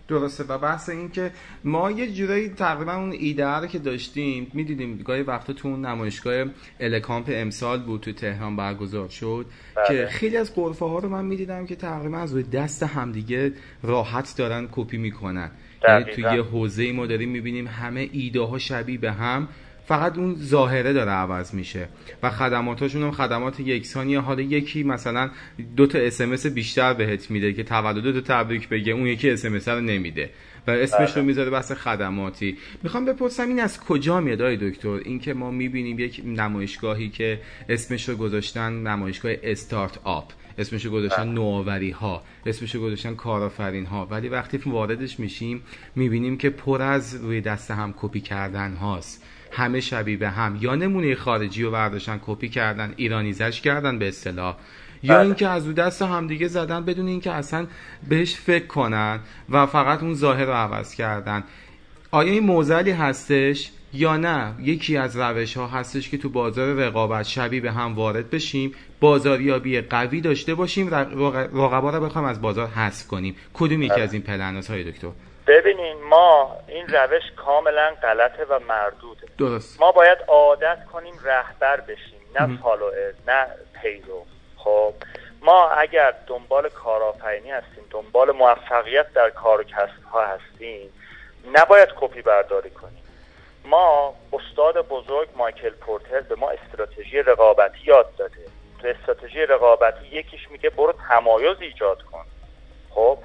درسته. 0.07 0.43
و 0.43 0.57
بحث 0.57 0.89
این 0.89 1.09
که 1.09 1.31
ما 1.63 1.91
یه 1.91 2.11
جورایی 2.11 2.49
تقریبا 2.49 2.93
اون 2.93 3.11
ایده 3.11 3.47
رو 3.47 3.67
که 3.67 3.79
داشتیم 3.79 4.51
می‌دیدیم 4.53 4.97
گاهی 4.97 5.21
وقتا 5.21 5.53
تو 5.53 5.67
اون 5.67 5.85
نمایشگاه 5.85 6.45
الکامپ 6.79 7.29
امسال 7.33 7.83
بود 7.83 8.01
تو 8.01 8.11
تهران 8.11 8.55
برگزار 8.55 9.09
شد 9.09 9.45
بله. 9.75 9.87
که 9.87 10.05
خیلی 10.11 10.37
از 10.37 10.55
قرفه 10.55 10.85
ها 10.85 10.99
رو 10.99 11.09
من 11.09 11.25
می‌دیدم 11.25 11.65
که 11.65 11.75
تقریبا 11.75 12.17
از 12.17 12.33
روی 12.33 12.43
دست 12.43 12.83
همدیگه 12.83 13.53
راحت 13.83 14.33
دارن 14.37 14.67
کپی 14.71 14.97
می‌کنن. 14.97 15.51
یعنی 15.87 16.03
تو 16.03 16.21
یه 16.21 16.41
حوزه 16.41 16.91
ما 16.91 17.05
داریم 17.05 17.29
می‌بینیم 17.29 17.67
همه 17.67 18.09
ایده 18.11 18.41
ها 18.41 18.57
شبیه 18.57 18.97
به 18.97 19.11
هم. 19.11 19.47
فقط 19.87 20.17
اون 20.17 20.35
ظاهره 20.35 20.93
داره 20.93 21.11
عوض 21.11 21.53
میشه 21.53 21.87
و 22.23 22.29
خدماتاشون 22.29 23.03
هم 23.03 23.11
خدمات 23.11 23.59
یکسانیه 23.59 24.19
حالا 24.19 24.41
یکی 24.41 24.83
مثلا 24.83 25.29
دو 25.75 25.87
تا 25.87 25.99
اسمس 25.99 26.45
بیشتر 26.45 26.93
بهت 26.93 27.31
میده 27.31 27.53
که 27.53 27.63
تولد 27.63 28.13
تو 28.13 28.21
تبریک 28.21 28.69
بگه 28.69 28.93
اون 28.93 29.07
یکی 29.07 29.29
اسمس 29.29 29.67
رو 29.67 29.81
نمیده 29.81 30.29
و 30.67 30.71
اسمش 30.71 31.09
رو 31.09 31.15
بله. 31.15 31.25
می‌ذاره 31.25 31.49
بحث 31.49 31.71
خدماتی. 31.71 32.57
می‌خوام 32.83 33.05
بپرسم 33.05 33.47
این 33.47 33.59
از 33.59 33.79
کجا 33.79 34.21
میاد 34.21 34.41
آقای 34.41 34.57
دکتر؟ 34.71 34.89
اینکه 34.89 35.33
ما 35.33 35.51
می‌بینیم 35.51 35.99
یک 35.99 36.21
نمایشگاهی 36.25 37.09
که 37.09 37.39
اسمش 37.69 38.09
رو 38.09 38.15
گذاشتن 38.15 38.73
نمایشگاه 38.73 39.31
استارت 39.43 39.99
آپ 40.03 40.33
اسمش 40.57 40.85
رو 40.85 40.91
گذاشتن 40.91 41.23
بله. 41.23 41.31
نوآوری 41.31 41.91
ها 41.91 42.23
اسمش 42.45 42.75
رو 42.75 42.81
گذاشتن 42.81 43.15
کارآفرین 43.15 43.85
ها 43.85 44.05
ولی 44.05 44.29
وقتی 44.29 44.57
واردش 44.57 45.19
میشیم 45.19 45.63
می‌بینیم 45.95 46.37
که 46.37 46.49
پر 46.49 46.81
از 46.81 47.15
روی 47.15 47.41
دست 47.41 47.71
هم 47.71 47.93
کپی 47.97 48.21
کردن 48.21 48.73
هاست. 48.73 49.23
همه 49.51 49.79
شبیه 49.79 50.17
به 50.17 50.29
هم. 50.29 50.57
یا 50.61 50.75
نمونه 50.75 51.15
خارجی 51.15 51.63
رو 51.63 51.71
برداشتن 51.71 52.19
کپی 52.25 52.49
کردن 52.49 52.93
ایرانیزش 52.97 53.61
کردن 53.61 53.99
به 53.99 54.07
اصطلاح. 54.07 54.57
یا 55.03 55.15
بله. 55.15 55.25
اینکه 55.25 55.47
از 55.47 55.67
رو 55.67 55.73
دست 55.73 56.01
همدیگه 56.01 56.47
زدن 56.47 56.85
بدون 56.85 57.07
اینکه 57.07 57.31
اصلا 57.31 57.67
بهش 58.09 58.35
فکر 58.35 58.67
کنن 58.67 59.19
و 59.49 59.65
فقط 59.65 60.03
اون 60.03 60.13
ظاهر 60.13 60.45
رو 60.45 60.53
عوض 60.53 60.95
کردن. 60.95 61.43
آیا 62.11 62.31
این 62.31 62.43
موزلی 62.43 62.91
هستش 62.91 63.71
یا 63.93 64.17
نه؟ 64.17 64.53
یکی 64.59 64.97
از 64.97 65.17
روش 65.17 65.57
ها 65.57 65.67
هستش 65.67 66.09
که 66.09 66.17
تو 66.17 66.29
بازار 66.29 66.73
رقابت 66.73 67.25
شبیه 67.25 67.61
به 67.61 67.71
هم 67.71 67.95
وارد 67.95 68.29
بشیم 68.29 68.71
بازاریابی 68.99 69.81
قوی 69.81 70.21
داشته 70.21 70.55
باشیم 70.55 70.89
رقبا 70.89 71.89
رو 71.89 72.05
بخوایم 72.05 72.27
از 72.27 72.41
بازار 72.41 72.67
حذف 72.67 73.07
کنیم. 73.07 73.35
کدوم 73.53 73.81
یکی 73.81 73.93
بله. 73.93 74.03
از 74.03 74.13
این 74.13 74.21
پلنات 74.21 74.67
های 74.67 74.91
دکتر. 74.91 75.11
ببینین 75.47 76.03
ما 76.03 76.57
این 76.67 76.87
روش 76.87 77.23
کاملا 77.35 77.95
غلطه 78.01 78.45
و 78.45 78.59
مردوده. 78.59 79.27
درست. 79.37 79.81
ما 79.81 79.91
باید 79.91 80.17
عادت 80.27 80.85
کنیم 80.93 81.13
رهبر 81.23 81.81
بشیم 81.81 82.21
نه 82.39 82.57
فالوئر 82.61 83.13
نه 83.27 83.47
پیرو. 83.81 84.25
خب 84.57 84.93
ما 85.41 85.69
اگر 85.69 86.13
دنبال 86.27 86.69
کارآفرینی 86.69 87.51
هستیم 87.51 87.83
دنبال 87.91 88.31
موفقیت 88.31 89.13
در 89.13 89.29
کار 89.29 89.61
و 89.61 89.63
کسب 89.63 90.03
ها 90.11 90.25
هستیم 90.25 90.93
نباید 91.53 91.89
کپی 91.95 92.21
برداری 92.21 92.69
کنیم. 92.69 93.03
ما 93.65 94.15
استاد 94.33 94.87
بزرگ 94.87 95.29
مایکل 95.35 95.69
پورتر 95.69 96.21
به 96.21 96.35
ما 96.35 96.49
استراتژی 96.49 97.21
رقابتی 97.21 97.79
یاد 97.83 98.15
داده. 98.15 98.47
تو 98.81 98.87
استراتژی 98.87 99.45
رقابتی 99.45 100.07
یکیش 100.07 100.51
میگه 100.51 100.69
برو 100.69 100.93
تمایز 101.09 101.57
ایجاد 101.59 102.01
کن. 102.03 102.25
خب 102.89 103.17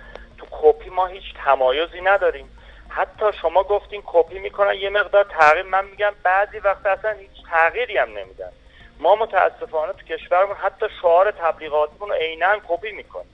کپی 0.53 0.91
ما 0.91 1.07
هیچ 1.07 1.35
تمایزی 1.45 2.01
نداریم. 2.01 2.51
حتی 2.89 3.27
شما 3.43 3.63
گفتین 3.63 4.03
کپی 4.07 4.39
می‌کنن 4.39 4.75
یه 4.75 4.89
مقدار 4.89 5.25
تغییر. 5.25 5.67
من 5.67 5.85
میگم 5.85 6.13
بعضی 6.23 6.59
وقت 6.59 6.87
اصلا 6.87 7.11
هیچ 7.11 7.47
تغییری 7.51 7.97
هم 7.97 8.09
نمیدن. 8.09 8.53
ما 9.01 9.15
متاسفانه 9.15 9.93
تو 9.93 10.05
کشورمون 10.07 10.57
حتی 10.57 10.87
شعار 11.03 11.31
تبلیغاتیمون 11.31 12.09
رو 12.09 12.15
عینا 12.15 12.59
کپی 12.69 12.93
می‌کنیم. 12.93 13.27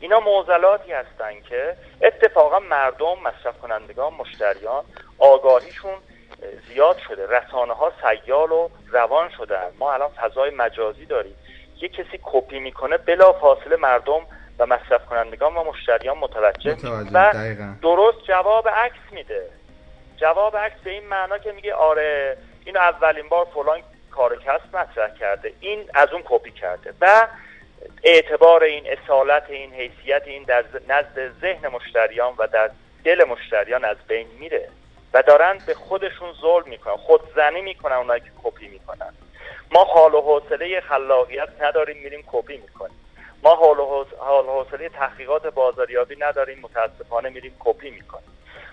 اینا 0.00 0.20
معضلاتی 0.20 0.92
هستن 0.92 1.40
که 1.40 1.76
اتفاقا 2.02 2.58
مردم 2.58 3.18
مصرف 3.18 3.58
کنندگان 3.58 4.14
مشتریان 4.14 4.84
آگاهیشون 5.18 5.94
زیاد 6.68 6.98
شده. 7.08 7.26
رسانه 7.26 7.74
ها 7.74 7.92
سیال 8.02 8.52
و 8.52 8.68
روان 8.90 9.30
شدن. 9.36 9.72
ما 9.78 9.92
الان 9.92 10.08
فضای 10.08 10.50
مجازی 10.50 11.06
داریم. 11.06 11.36
یه 11.82 11.88
کسی 11.88 12.20
کپی 12.22 12.58
می‌کنه 12.58 12.96
بلا 12.96 13.32
فاصله 13.32 13.76
مردم 13.76 14.26
و 14.60 14.66
مصرف 14.66 15.06
کنندگان 15.06 15.54
و 15.54 15.64
مشتریان 15.64 16.18
متوجه, 16.18 16.76
و 17.12 17.32
درست 17.82 18.18
جواب 18.24 18.68
عکس 18.68 19.12
میده. 19.12 19.46
جواب 20.16 20.56
عکس 20.56 20.76
به 20.84 20.90
این 20.90 21.08
معنا 21.08 21.38
که 21.38 21.52
میگه 21.52 21.74
آره 21.74 22.36
این 22.64 22.76
اولین 22.76 23.28
بار 23.28 23.46
فلان 23.54 23.80
کار 24.10 24.36
کسب 24.36 24.76
مطرح 24.76 25.14
کرده. 25.14 25.52
این 25.60 25.90
از 25.94 26.08
اون 26.12 26.22
کپی 26.24 26.50
کرده. 26.50 26.94
و 27.00 27.28
اعتبار 28.02 28.62
این 28.62 28.84
اصالت 28.86 29.42
این 29.48 29.72
حیثیت 29.72 30.22
این 30.26 30.42
در 30.42 30.64
نزد 30.88 31.40
ذهن 31.40 31.68
مشتریان 31.68 32.34
و 32.38 32.46
در 32.46 32.70
دل 33.04 33.24
مشتریان 33.24 33.84
از 33.84 33.96
بین 34.08 34.26
میره. 34.40 34.68
و 35.14 35.22
دارن 35.22 35.58
به 35.66 35.74
خودشون 35.74 36.32
ظلم 36.40 36.68
می‌کنن 36.68 36.96
خودزنی 36.96 37.60
می‌کنن 37.60 37.96
اونایی 37.96 38.20
که 38.20 38.30
کپی 38.44 38.68
می‌کنن. 38.68 39.14
ما 39.72 39.84
حال 39.84 40.14
و 40.14 40.20
حوصله 40.20 40.80
خلاقیت 40.80 41.48
نداریم 41.60 41.96
میریم 42.02 42.24
کپی 42.32 42.56
می‌کنیم. 42.56 42.99
ما 43.42 43.54
حال 43.54 43.78
و 43.78 44.04
حوصله 44.62 44.88
تحقیقات 44.88 45.46
بازاریابی 45.46 46.16
نداریم 46.18 46.58
متاسفانه 46.58 47.28
میریم 47.28 47.56
کپی 47.58 47.90
می‌کنیم. 47.90 48.30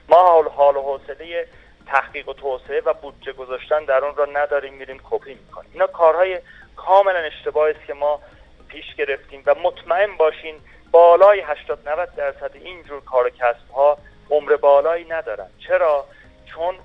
ما 0.09 0.43
حال 0.49 0.77
و 0.77 0.81
حوصله 0.81 1.47
تحقیق 1.87 2.29
و 2.29 2.33
توسعه 2.33 2.81
و 2.85 2.93
بودجه 2.93 3.33
گذاشتن 3.33 3.85
در 3.85 4.05
اون 4.05 4.15
را 4.15 4.25
نداریم 4.25 4.73
میریم 4.73 5.01
کپی 5.09 5.33
می‌کنیم. 5.33 5.69
اینا 5.73 5.87
کارهای 5.87 6.39
کاملا 6.75 7.19
اشتباهی 7.19 7.73
است 7.73 7.85
که 7.87 7.93
ما 7.93 8.21
پیش 8.67 8.95
گرفتیم 8.95 9.43
و 9.45 9.55
مطمئن 9.63 10.17
باشین 10.17 10.55
بالای 10.91 11.39
80 11.39 11.89
90 11.89 12.15
درصد 12.15 12.51
اینجور 12.53 13.01
کار 13.03 13.29
کسب 13.29 13.69
ها 13.75 13.97
عمر 14.29 14.55
بالایی 14.55 15.05
ندارن. 15.05 15.49
چرا؟ 15.67 16.05
چون 16.45 16.75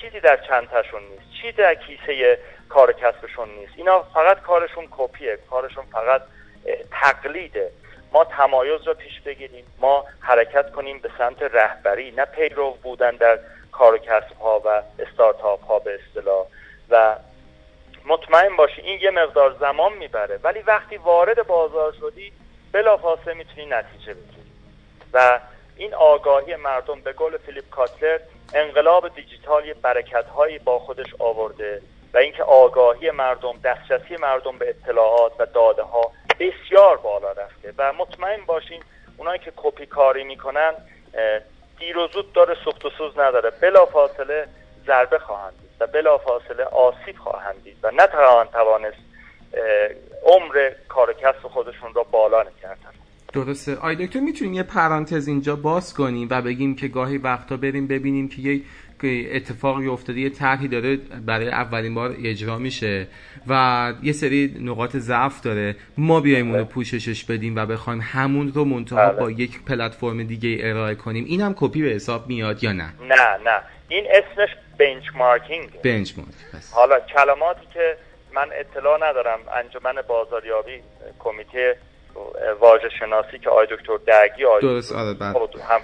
چیزی 0.00 0.20
در 0.20 0.36
چندتاشون 0.36 1.02
نیست. 1.02 1.30
چیزی 1.42 1.52
در 1.52 1.74
کیسه 1.74 2.38
کار 2.68 2.92
کسبشون 2.92 3.48
نیست. 3.48 3.72
اینا 3.76 4.02
فقط 4.02 4.42
کارشون 4.42 4.88
کپیه. 4.90 5.38
کارشون 5.50 5.84
فقط 5.92 6.22
تقلیده 6.90 7.70
ما 8.12 8.24
تمایز 8.24 8.82
را 8.82 8.94
پیش 8.94 9.20
بگیریم. 9.20 9.64
ما 9.78 10.04
حرکت 10.20 10.72
کنیم 10.72 10.98
به 10.98 11.10
سمت 11.18 11.42
رهبری 11.42 12.10
نه 12.10 12.24
پیرو 12.24 12.70
بودن 12.82 13.10
در 13.10 13.38
کار 13.72 13.94
و 13.94 13.98
کسب 13.98 14.36
ها 14.40 14.62
و 14.64 14.82
استارتاپ 14.98 15.64
ها 15.64 15.78
به 15.78 15.98
اصطلاح. 16.00 16.46
و 16.90 17.16
مطمئن 18.06 18.56
باشی 18.56 18.82
این 18.82 19.00
یه 19.02 19.10
مقدار 19.10 19.56
زمان 19.60 19.92
می‌بره. 19.92 20.38
ولی 20.42 20.60
وقتی 20.60 20.96
وارد 20.96 21.46
بازار 21.46 21.92
شدی 22.00 22.32
بلافاصله 22.72 23.34
می‌تونی 23.34 23.66
نتیجه 23.66 24.14
بگیری. 24.14 24.50
و 25.12 25.40
این 25.76 25.94
آگاهی 25.94 26.56
مردم 26.56 27.00
به 27.00 27.12
گل 27.12 27.36
فیلیپ 27.36 27.70
کاتلر 27.70 28.18
انقلاب 28.54 29.14
دیجیتال 29.14 29.66
یه 29.66 29.74
برکت 29.74 30.26
هایی 30.26 30.58
با 30.58 30.78
خودش 30.78 31.14
آورده 31.18 31.82
و 32.14 32.18
اینکه 32.18 32.42
آگاهی 32.42 33.10
مردم 33.10 33.58
دسترسی 33.64 34.16
مردم 34.16 34.58
به 34.58 34.68
اطلاعات 34.68 35.32
و 35.38 35.46
داده 35.46 35.82
ها 35.82 36.12
بسیار 36.40 36.96
بالا 36.96 37.32
رفته 37.32 37.74
و 37.78 37.92
مطمئن 37.92 38.44
باشین 38.46 38.82
اونایی 39.16 39.38
که 39.38 39.52
کپی 39.56 39.86
کاری 39.86 40.24
می‌کنن 40.24 40.72
دیر 41.78 41.98
و 41.98 42.06
زود 42.06 42.32
داره 42.32 42.56
سخت 42.64 42.84
و 42.84 42.90
سوز 42.90 43.18
نداره. 43.18 43.50
بلا 43.50 43.86
فاصله 43.86 44.46
ضربه 44.86 45.18
خواهند 45.18 45.54
دید 45.60 45.70
و 45.80 45.86
بلا 45.86 46.18
فاصله 46.18 46.64
آسیب 46.64 47.18
خواهند 47.18 47.62
دید 47.64 47.76
و 47.82 47.90
نتوان 47.90 48.46
توانست 48.46 48.96
عمر 50.22 50.70
کار 50.88 51.12
کسب 51.12 51.48
خودشون 51.48 51.94
را 51.94 52.02
بالا 52.02 52.42
نکردن 52.42 53.03
درسته. 53.34 53.76
آی 53.76 53.96
دکتر 53.96 54.20
می‌تونیم 54.20 54.54
یه 54.54 54.62
پرانتز 54.62 55.28
اینجا 55.28 55.56
باز 55.56 55.94
کنیم 55.94 56.28
و 56.30 56.42
بگیم 56.42 56.76
که 56.76 56.88
گاهی 56.88 57.18
وقتا 57.18 57.56
بریم 57.56 57.86
ببینیم 57.86 58.28
که 58.28 58.42
یه 58.42 58.60
اتفاقی 59.32 59.86
افتاده 59.86 60.20
یه 60.20 60.30
طرحی 60.30 60.68
داره 60.68 60.96
برای 61.26 61.48
اولین 61.48 61.94
بار 61.94 62.16
اجرا 62.24 62.58
میشه 62.58 63.06
و 63.48 63.92
یه 64.02 64.12
سری 64.12 64.56
نقاط 64.60 64.96
ضعف 64.96 65.40
داره. 65.40 65.76
ما 65.98 66.20
بیایم 66.20 66.50
اونو 66.50 66.64
پوششش 66.64 67.24
بدیم 67.24 67.56
و 67.56 67.66
بخوایم 67.66 68.00
همون 68.02 68.52
رو 68.52 68.64
منتها 68.64 69.08
بله. 69.08 69.20
با 69.20 69.30
یک 69.30 69.64
پلتفرم 69.64 70.22
دیگه 70.22 70.58
ارائه 70.60 70.94
کنیم. 70.94 71.24
این 71.24 71.40
هم 71.40 71.54
کپی 71.58 71.82
به 71.82 71.88
حساب 71.88 72.28
میاد 72.28 72.64
یا 72.64 72.72
نه؟ 72.72 72.92
نه 73.08 73.38
نه. 73.44 73.60
این 73.88 74.04
اسمش 74.10 74.48
بنچمارکینگ 74.78 75.70
بنچمارک 75.82 76.28
حالا 76.72 77.00
کلماتی 77.00 77.66
که 77.74 77.96
من 78.34 78.46
اطلاع 78.60 79.10
ندارم 79.10 79.38
انجمن 79.64 80.02
بازاریابی 80.08 80.80
کمیته 81.18 81.76
واژه 82.60 82.88
شناسی 82.88 83.38
که 83.38 83.50
آقای 83.50 83.66
دکتر 83.70 83.96
دگی 83.96 84.44
آقای 84.44 84.60
درست 84.60 84.92
آره 84.92 85.14
بله. 85.14 85.64
هم 85.68 85.80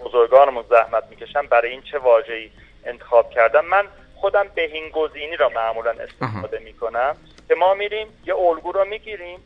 بزرگانمون 0.00 0.64
زحمت 0.70 1.04
می‌کشن 1.10 1.42
برای 1.46 1.70
این 1.70 1.82
چه 1.82 1.98
واژه‌ای 1.98 2.50
انتخاب 2.84 3.30
کردم 3.30 3.64
من 3.64 3.84
خودم 4.14 4.46
بهینگزینی 4.54 5.36
را 5.36 5.48
معمولا 5.48 5.90
استفاده 5.90 6.58
می‌کنم 6.58 7.16
که 7.48 7.54
ما 7.54 7.74
میریم 7.74 8.06
یه 8.26 8.36
الگو 8.36 8.72
رو 8.72 8.84
می‌گیریم 8.84 9.40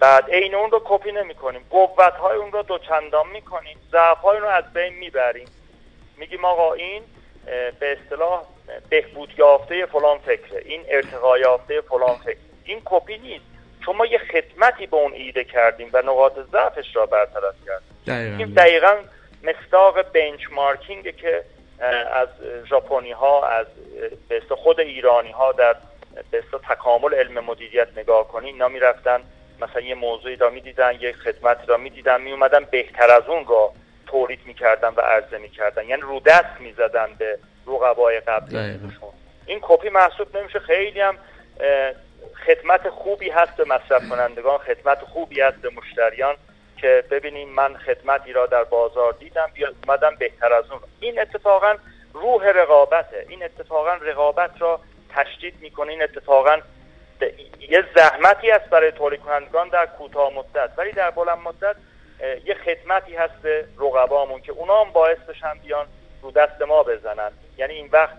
بعد 0.00 0.30
عین 0.30 0.54
اون 0.54 0.70
رو 0.70 0.82
کپی 0.84 1.12
نمی‌کنیم 1.12 1.66
قوت 1.70 2.12
های 2.12 2.36
اون 2.36 2.52
رو 2.52 2.62
دوچندان 2.62 3.28
می‌کنیم 3.28 3.78
ضعف 3.92 4.18
های 4.18 4.36
اون 4.36 4.46
رو 4.46 4.48
از 4.48 4.72
بین 4.72 4.94
می‌بریم. 4.94 5.48
میگیم 6.16 6.44
آقا 6.44 6.72
این 6.72 7.02
به 7.80 7.98
اصطلاح 7.98 8.42
بهبود 8.90 9.34
یافته 9.38 9.86
فلان 9.86 10.18
فکره 10.18 10.62
این 10.64 10.84
ارتقا 10.88 11.38
یافته 11.38 11.80
فلان 11.80 12.14
فکر. 12.24 12.36
این 12.64 12.82
کپی 12.84 13.18
نیست. 13.18 13.44
چون 13.84 13.96
ما 13.96 14.06
یه 14.06 14.18
خدمتی 14.18 14.86
به 14.86 14.96
اون 14.96 15.12
ایده 15.12 15.44
کردیم 15.44 15.90
و 15.92 16.02
نقاط 16.02 16.32
ضعفش 16.52 16.96
را 16.96 17.06
برطرف 17.06 17.54
کردیم. 17.66 18.38
این 18.38 18.48
دقیقا 18.48 18.96
مستاق 19.42 20.02
بنچمارکینگ 20.02 21.16
که 21.16 21.44
از 22.12 22.28
ژاپنی 22.70 23.12
ها 23.12 23.46
از 23.46 23.66
به 24.28 24.40
خود 24.56 24.80
ایرانی 24.80 25.30
ها 25.30 25.52
در 25.52 25.76
به 26.30 26.42
تکامل 26.68 27.14
علم 27.14 27.44
مدیریت 27.44 27.88
نگاه 27.96 28.28
کنی 28.28 28.46
اینا 28.46 28.68
می‌رفتن 28.68 29.20
مثلا 29.60 29.80
یه 29.80 29.94
موضوعی 29.94 30.36
را 30.36 30.50
می‌دیدن 30.50 30.98
یه 31.00 31.12
خدمتی 31.12 31.66
را 31.66 31.76
می‌دیدن 31.76 32.20
میومدن 32.20 32.64
بهتر 32.64 33.10
از 33.10 33.22
اون 33.28 33.46
را 33.46 33.72
تولید 34.06 34.40
می‌کردن 34.46 34.88
و 34.88 35.00
عرضه 35.00 35.38
می‌کردن. 35.38 35.84
یعنی 35.84 36.02
رو 36.02 36.20
دست 36.20 36.60
می‌زدن 36.60 37.08
به 37.18 37.38
رقبای 37.66 38.20
قبلی. 38.20 38.80
این 39.46 39.58
کپی 39.62 39.88
محسوب 39.88 40.36
نمیشه. 40.36 40.58
خیلی 40.58 41.00
هم 41.00 41.16
خدمت 42.46 42.88
خوبی 42.88 43.30
هست 43.30 43.56
به 43.56 43.64
مصرف 43.64 44.08
کنندگان 44.08 44.58
خدمت 44.58 45.00
خوبی 45.00 45.40
هست 45.40 45.56
به 45.56 45.70
مشتریان 45.70 46.36
که 46.76 47.04
ببینیم 47.10 47.48
من 47.48 47.76
خدمتی 47.76 48.32
را 48.32 48.46
در 48.46 48.64
بازار 48.64 49.12
دیدم 49.12 49.50
بیا 49.54 49.72
اومدم 49.86 50.14
بهتر 50.14 50.52
از 50.52 50.70
اون. 50.70 50.80
این 51.00 51.20
اتفاقا 51.20 51.74
روح 52.12 52.46
رقابته. 52.46 53.26
این 53.28 53.42
اتفاقا 53.42 53.94
رقابت 53.94 54.50
را 54.58 54.80
تشدید 55.08 55.54
می‌کنه. 55.60 55.92
این 55.92 56.02
اتفاقا 56.02 56.60
یه 57.60 57.84
زحمتی 57.96 58.50
هست 58.50 58.64
برای 58.64 58.92
تولید 58.92 59.20
کنندگان 59.20 59.68
در 59.68 59.86
کوتاه 59.86 60.32
مدت. 60.34 60.70
ولی 60.76 60.92
در 60.92 61.10
بلند 61.10 61.38
مدت 61.38 61.76
یه 62.44 62.54
خدمتی 62.54 63.16
هست 63.16 63.34
به 63.42 63.64
رقبامون 63.78 64.40
که 64.40 64.52
اونا 64.52 64.84
هم 64.84 64.92
باعث 64.92 65.18
بشن 65.18 65.58
بیان 65.62 65.86
رو 66.22 66.30
دست 66.30 66.62
ما 66.62 66.82
بزنن. 66.82 67.32
یعنی 67.58 67.74
این 67.74 67.88
وقت 67.92 68.14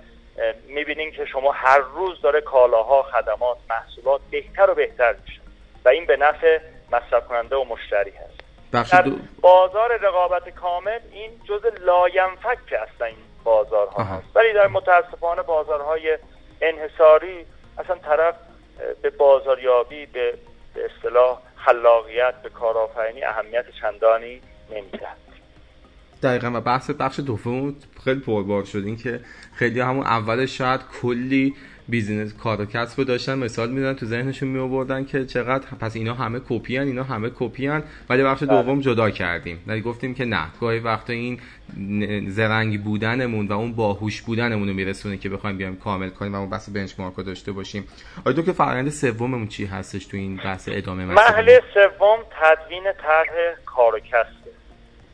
می‌بینین 0.68 1.12
که 1.12 1.26
شما 1.26 1.52
هر 1.52 1.80
روز 1.80 2.22
داره 2.22 2.42
کالاها 2.42 3.04
خدمات 3.04 3.58
محصولات 3.70 4.22
بهتر 4.32 4.70
و 4.70 4.76
بهتر 4.76 5.16
میشن 5.26 5.42
و 5.86 5.90
این 5.90 6.06
به 6.06 6.18
نفع 6.18 6.60
مصرف 6.92 7.28
کننده 7.28 7.56
و 7.56 7.64
مشتری 7.64 8.12
هست. 8.12 8.42
در 8.92 9.12
بازار 9.42 9.98
رقابت 9.98 10.50
کامل 10.50 11.00
این 11.12 11.32
جز 11.44 11.66
لاینفک 11.80 12.74
اصلا 12.96 13.08
این 13.08 13.16
بازارها 13.44 14.04
هست. 14.04 14.36
ولی 14.36 14.54
در 14.54 14.68
متاسفانه 14.68 15.42
بازارهای 15.42 16.18
انحصاری 16.62 17.46
اصلا 17.78 17.96
طرف 17.96 18.36
به 19.02 19.10
بازاریابی 19.10 20.06
به 20.06 20.38
اصطلاح 20.76 21.40
خلاقیت 21.56 22.34
به 22.44 22.50
کارآفرینی 22.50 23.24
اهمیت 23.24 23.66
چندانی 23.82 24.42
نمیده 24.70 25.08
دقیقا 26.24 26.52
و 26.54 26.62
بحث 26.62 26.90
بخش 26.90 27.20
دوم 27.20 27.76
خیلی 28.04 28.20
پربار 28.20 28.64
شد. 28.64 28.84
این 28.86 28.98
که 28.98 29.20
خیلی 29.54 29.80
همون 29.80 30.06
اولش 30.06 30.58
شاید 30.58 30.82
کلی 31.02 31.54
business 31.88 32.34
کار 32.34 32.62
و 32.62 32.66
کسب 32.66 33.04
داشتن 33.04 33.38
مثال 33.38 33.70
میدن 33.70 33.94
تو 33.94 34.06
ذهنشون 34.06 34.50
می 34.50 34.60
آوردن 34.60 35.06
که 35.06 35.26
چقدر 35.26 35.66
پس 35.80 35.96
اینا 35.96 36.14
همه 36.14 36.40
کپی 36.50 36.80
اینا 36.80 37.04
همه 37.04 37.32
کپی 37.36 37.68
ولی 38.10 38.24
بخش 38.24 38.44
بله. 38.44 38.62
دوم 38.62 38.82
جدا 38.82 39.10
کردیم. 39.10 39.64
ولی 39.68 39.82
گفتیم 39.82 40.14
که 40.14 40.26
نه 40.26 40.48
گاهی 40.62 40.80
وقتا 40.80 41.14
این 41.14 41.40
زرنگی 42.30 42.78
بودنمون 42.78 43.48
و 43.48 43.54
اون 43.54 43.74
باهوش 43.74 44.22
بودنمون 44.22 44.68
رو 44.68 44.74
میرسونه 44.74 45.18
که 45.18 45.30
بخوایم 45.30 45.58
بیایم 45.58 45.76
کامل 45.76 46.10
کنیم 46.10 46.36
و 46.36 46.38
اون 46.40 46.50
بحث 46.50 46.70
benchmark 46.70 47.14
رو 47.14 47.24
داشته 47.24 47.52
باشیم. 47.52 47.88
آقای 48.26 48.36
دکتر 48.38 48.52
فرآیند 48.52 48.90
سوممون 48.90 49.48
چی 49.48 49.66
هستش 49.66 50.06
تو 50.06 50.18
این 50.18 50.36
بحث 50.36 50.70
ادامه 50.72 51.06
مرحله 51.06 51.62
سوم 51.74 52.18
تدوین 52.42 52.84
طرح 52.84 53.56
کار 53.66 53.96
و 53.96 54.00
کسب. 54.00 54.42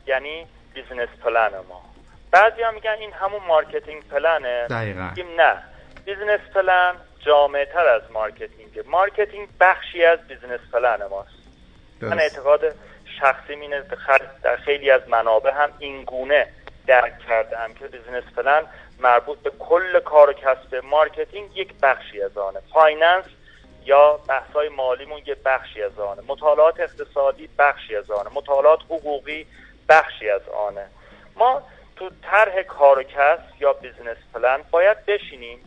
یعنی 0.06 0.46
business 0.82 1.08
plan 1.24 1.50
ما. 1.68 1.82
بعضی 2.30 2.62
ها 2.62 2.70
میگن 2.70 2.96
این 3.00 3.12
همون 3.12 3.40
marketing 3.48 4.08
plan 4.08 4.54
ه 4.54 4.66
دقیقا. 4.66 5.10
نه. 5.36 5.62
business 6.04 6.40
plan 6.54 6.94
جامع 7.20 7.64
تر 7.64 7.86
از 7.86 8.02
marketing 8.10 8.84
marketing 8.86 9.48
بخشی 9.60 10.04
از 10.04 10.18
business 10.28 10.60
plan 10.72 11.06
ماست. 11.10 11.38
من 12.00 12.20
اعتقاد 12.20 12.60
شخصی 13.20 13.56
من 13.56 13.66
اینه 13.66 13.82
در 14.42 14.56
خیلی 14.56 14.90
از 14.90 15.08
منابع 15.08 15.50
هم 15.50 15.70
این 15.78 16.04
گونه 16.04 16.46
درک 16.86 17.18
کردم 17.28 17.74
که 17.78 17.86
business 17.86 18.24
plan 18.36 18.62
مربوط 19.00 19.38
به 19.38 19.50
کل 19.58 20.00
کار 20.00 20.30
و 20.30 20.32
کسب 20.32 20.74
marketing 20.84 21.56
یک 21.56 21.74
بخشی 21.82 22.22
از 22.22 22.38
آنه. 22.38 22.60
finance 22.72 23.24
یا 23.84 24.20
بحثای 24.28 24.68
مالیمون 24.68 25.18
یک 25.18 25.38
بخشی 25.44 25.82
از 25.82 25.98
آنه. 25.98 26.22
مطالعات 26.26 26.80
اقتصادی 26.80 27.48
بخشی 27.58 27.96
از 27.96 28.10
آنه. 28.10 28.30
مطالعات 28.34 28.80
حقوقی 28.82 29.46
بخشی 29.88 30.30
از 30.30 30.48
آنه. 30.48 30.86
ما 31.36 31.62
تو 31.96 32.10
طرح 32.22 32.62
کار 32.62 33.02
کسب 33.02 33.60
یا 33.60 33.72
business 33.72 34.16
plan 34.34 34.60
باید 34.70 35.06
بشینیم 35.06 35.58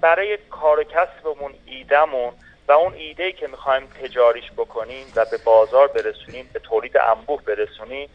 برای 0.00 0.36
کار 0.36 0.80
و 0.80 0.84
کسبمون 0.84 1.54
ایدمون 1.66 2.32
و 2.68 2.72
اون 2.72 2.94
ایده 2.94 3.32
که 3.32 3.46
می‌خوایم 3.46 3.86
تجاریش 4.02 4.50
بکنیم 4.56 5.06
و 5.16 5.24
به 5.24 5.38
بازار 5.44 5.86
برسونیم 5.86 6.50
به 6.52 6.58
تولید 6.58 6.96
انبوه 6.96 7.42
برسونیم 7.42 8.10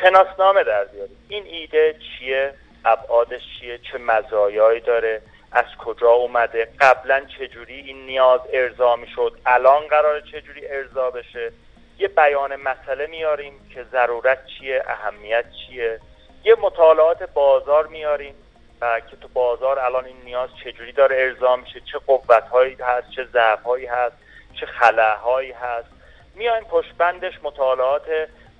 شناسنامه 0.00 0.64
در 0.64 0.84
بیاریم. 0.84 1.16
این 1.28 1.44
ایده 1.46 1.96
چیه؟ 1.98 2.54
ابعادش 2.84 3.40
چیه؟ 3.60 3.78
چه 3.78 3.98
مزایایی 3.98 4.80
داره؟ 4.80 5.22
از 5.52 5.64
کجا 5.78 6.10
اومده؟ 6.10 6.68
قبلا 6.80 7.24
چجوری 7.38 7.74
این 7.74 8.06
نیاز 8.06 8.40
ارضا 8.52 8.96
می‌شد؟ 8.96 9.38
الان 9.46 9.86
قرار 9.86 10.20
چجوری 10.20 10.68
ارضا 10.68 11.10
بشه؟ 11.10 11.52
یه 12.00 12.08
بیان 12.08 12.56
مسئله 12.56 13.06
میاریم 13.06 13.70
که 13.74 13.84
ضرورت 13.84 14.46
چیه 14.46 14.82
اهمیت 14.86 15.44
چیه. 15.50 16.00
یه 16.44 16.56
مطالعات 16.60 17.22
بازار 17.22 17.86
میاریم 17.86 18.34
و 18.80 19.00
که 19.00 19.16
تو 19.16 19.28
بازار 19.28 19.78
الان 19.78 20.04
این 20.04 20.16
نیاز 20.24 20.50
چجوری 20.64 20.92
داره 20.92 21.16
ارضا 21.16 21.56
میشه 21.56 21.80
چه 21.92 21.98
قوت 21.98 22.48
هایی 22.48 22.76
هست 22.80 23.10
چه 23.10 23.24
ضعف 23.24 23.62
هایی 23.62 23.86
هست 23.86 24.16
چه 24.60 24.66
خلاهایی 24.66 25.52
هست. 25.52 25.88
میایم 26.34 26.64
پشت 26.64 26.94
بندش 26.98 27.34
مطالعات 27.42 28.02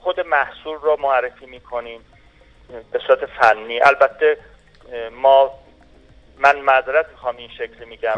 خود 0.01 0.21
محصول 0.21 0.79
رو 0.83 0.97
معرفی 1.01 1.47
می‌کنیم 1.47 2.01
به 2.93 2.99
صورت 2.99 3.27
فنی. 3.27 3.81
البته 3.81 4.39
ما 5.13 5.59
من 6.41 6.61
معذرت 6.61 7.07
می‌خوام 7.11 7.37
این 7.37 7.49
شکلی 7.49 7.85
میگم. 7.87 8.13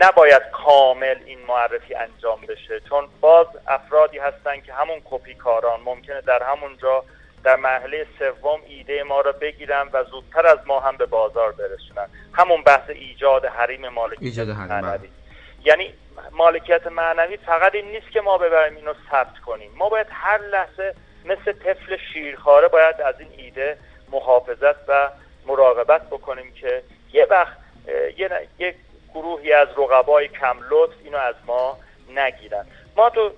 نباید 0.00 0.42
کامل 0.52 1.16
این 1.26 1.38
معرفی 1.48 1.94
انجام 1.94 2.40
بشه 2.40 2.80
چون 2.88 3.08
باز 3.20 3.46
افرادی 3.68 4.18
هستن 4.18 4.60
که 4.60 4.72
همون 4.72 5.02
کپی 5.04 5.34
کاران 5.34 5.80
ممکنه 5.80 6.20
در 6.20 6.42
همونجا 6.42 7.04
در 7.44 7.56
مرحله 7.56 8.06
سوم 8.18 8.60
ایده 8.66 9.02
ما 9.02 9.20
را 9.20 9.32
بگیرن 9.32 9.88
و 9.92 10.04
زودتر 10.04 10.46
از 10.46 10.58
ما 10.66 10.80
هم 10.80 10.96
به 10.96 11.06
بازار 11.06 11.52
برسونن. 11.52 12.06
همون 12.32 12.62
بحث 12.62 12.90
ایجاد 12.90 13.46
حریم 13.46 13.88
مالکیت 13.88 14.38
معنوی. 14.38 14.98
بله. 14.98 15.08
یعنی 15.64 15.94
مالکیت 16.32 16.86
معنوی 16.86 17.36
فقط 17.36 17.74
این 17.74 17.84
نیست 17.84 18.10
که 18.10 18.20
ما 18.20 18.38
ببریم 18.38 18.76
اینو 18.76 18.94
ثبت 19.10 19.38
کنیم. 19.46 19.70
ما 19.76 19.88
باید 19.88 20.06
هر 20.10 20.38
لحظه 20.38 20.94
مثل 21.24 21.52
طفل 21.52 21.96
شیرخواره 22.12 22.68
باید 22.68 23.00
از 23.00 23.14
این 23.20 23.28
ایده 23.36 23.78
محافظت 24.12 24.88
و 24.88 25.10
مراقبت 25.46 26.06
بکنیم 26.06 26.52
که 26.52 26.82
یه 27.12 27.26
وقت 27.30 27.56
یه, 28.16 28.48
یه 28.58 28.74
گروهی 29.14 29.52
از 29.52 29.68
رقبای 29.76 30.28
کم 30.28 30.56
لطف 30.70 30.94
اینو 31.04 31.18
از 31.18 31.34
ما 31.46 31.78
نگیرن. 32.14 32.66
ما 32.96 33.10
تو 33.10 33.32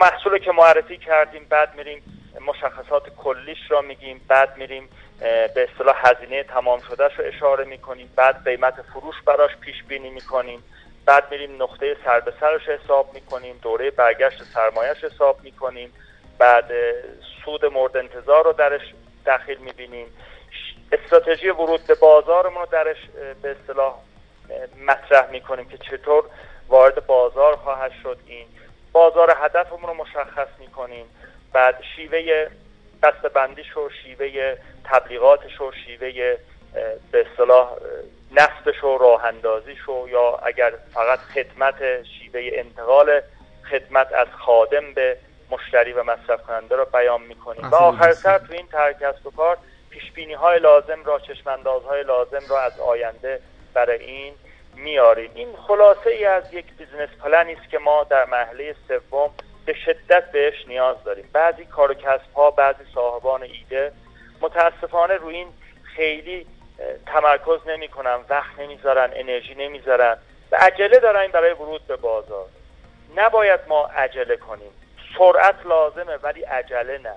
محصول 0.00 0.38
که 0.38 0.52
معرفی 0.52 0.98
کردیم 0.98 1.46
بعد 1.50 1.74
میریم 1.74 2.02
مشخصات 2.46 3.16
کلیش 3.16 3.58
را 3.68 3.80
میگیم 3.80 4.20
بعد 4.28 4.56
میریم 4.56 4.88
به 5.54 5.68
اصطلاح 5.72 5.96
هزینه 6.08 6.42
تمام 6.42 6.80
شدهش 6.80 7.18
رو 7.18 7.24
اشاره 7.24 7.64
می‌کنیم 7.64 8.12
بعد 8.16 8.44
قیمت 8.44 8.82
فروش 8.82 9.14
براش 9.26 9.56
پیش 9.56 9.82
بینی 9.82 10.10
می‌کنیم 10.10 10.64
بعد 11.06 11.24
میریم 11.30 11.62
نقطه 11.62 11.96
سر 12.04 12.20
به 12.20 12.32
سرش 12.40 12.68
حساب 12.68 13.14
می‌کنیم 13.14 13.58
دوره 13.62 13.90
برگشت 13.90 14.44
سرمایش 14.54 15.04
حساب 15.04 15.38
می‌کنیم 15.42 15.92
بعد 16.38 16.72
سود 17.44 17.64
مورد 17.64 17.96
انتظار 17.96 18.44
رو 18.44 18.52
درش 18.52 18.94
داخل 19.24 19.54
می‌بینیم. 19.54 20.06
استراتژی 20.92 21.50
ورود 21.50 21.86
به 21.86 21.94
بازارمون 21.94 22.60
رو 22.60 22.66
درش 22.70 22.96
به 23.42 23.50
اصطلاح 23.60 23.94
مطرح 24.86 25.30
می‌کنیم 25.30 25.68
که 25.68 25.78
چطور 25.78 26.24
وارد 26.68 27.06
بازار 27.06 27.56
خواهد 27.56 27.92
شد 28.02 28.18
این. 28.26 28.46
بازار 28.92 29.36
هدفمون 29.36 29.82
رو 29.82 29.94
مشخص 29.94 30.48
می‌کنیم. 30.58 31.06
بعد 31.52 31.82
شیوه 31.96 32.48
بندیش 33.34 33.76
و 33.76 33.88
شیوه 34.02 34.56
تبلیغاتش 34.84 35.60
و 35.60 35.72
شیوه 35.72 36.36
به 37.12 37.26
اصطلاح 37.30 37.70
نصبش 38.32 38.84
و 38.84 38.98
راه 38.98 39.24
اندازیش 39.24 39.88
و 39.88 40.08
یا 40.08 40.36
اگر 40.36 40.72
فقط 40.94 41.18
خدمت 41.18 42.02
شیوه 42.02 42.50
انتقال 42.52 43.20
خدمت 43.70 44.12
از 44.12 44.28
خادم 44.38 44.94
به 44.94 45.16
مشتری 45.50 45.92
و 45.92 46.02
مصرف 46.02 46.42
کننده 46.42 46.76
رو 46.76 46.84
بیان 46.84 47.22
می‌کنیم. 47.22 47.70
و 47.70 47.74
آخر 47.74 48.12
سر 48.12 48.38
تو 48.38 48.52
این 48.52 48.66
طرح 48.66 48.98
کسب 48.98 49.26
و 49.26 49.30
کار 49.30 49.58
پیش 49.94 50.12
بینی 50.12 50.34
های 50.34 50.58
لازم 50.58 51.04
را 51.04 51.18
چشمانداز 51.18 51.82
های 51.82 52.02
لازم 52.02 52.42
را 52.48 52.60
از 52.60 52.80
آینده 52.80 53.40
برای 53.74 54.04
این 54.04 54.34
میاریم 54.74 55.30
این 55.34 55.48
خلاصه 55.68 56.10
ای 56.10 56.24
از 56.24 56.54
یک 56.54 56.64
business 56.78 57.08
plan 57.22 57.46
ی 57.46 57.52
است 57.52 57.70
که 57.70 57.78
ما 57.78 58.04
در 58.04 58.24
مرحله 58.24 58.74
سوم 58.88 59.30
به 59.66 59.74
شدت 59.74 60.32
بهش 60.32 60.54
نیاز 60.68 60.96
داریم. 61.04 61.30
بعضی 61.32 61.64
کار 61.64 61.96
ها 62.36 62.50
بعضی 62.50 62.84
صاحبان 62.94 63.42
ایده 63.42 63.92
متاسفانه 64.40 65.14
روی 65.14 65.36
این 65.36 65.48
خیلی 65.82 66.46
تمرکز 67.06 67.60
نمی‌کنن 67.66 68.18
وقت 68.28 68.58
نمی‌ذارن 68.58 69.10
انرژی 69.14 69.54
نمی‌ذارن 69.54 70.18
و 70.52 70.56
عجله 70.56 70.98
دارن 70.98 71.26
برای 71.26 71.52
ورود 71.52 71.86
به 71.86 71.96
بازار. 71.96 72.46
نباید 73.16 73.60
ما 73.68 73.86
عجله 73.86 74.36
کنیم. 74.36 74.70
سرعت 75.18 75.66
لازمه 75.66 76.16
ولی 76.16 76.42
عجله 76.42 76.98
نه. 76.98 77.14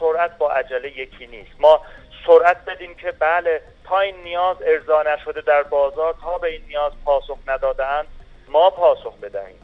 سرعت 0.00 0.38
با 0.38 0.52
عجله 0.52 0.98
یکی 0.98 1.26
نیست. 1.26 1.52
ما 1.58 1.82
سرعت 2.26 2.64
بدیم 2.64 2.94
که 2.94 3.12
بله 3.12 3.62
تا 3.84 4.00
این 4.00 4.16
نیاز 4.22 4.56
ارضا 4.62 5.02
نشده 5.02 5.40
در 5.40 5.62
بازار 5.62 6.14
تا 6.22 6.38
به 6.38 6.48
این 6.48 6.62
نیاز 6.68 6.92
پاسخ 7.04 7.38
ندادن 7.46 8.06
ما 8.48 8.70
پاسخ 8.70 9.16
بدهیم. 9.16 9.60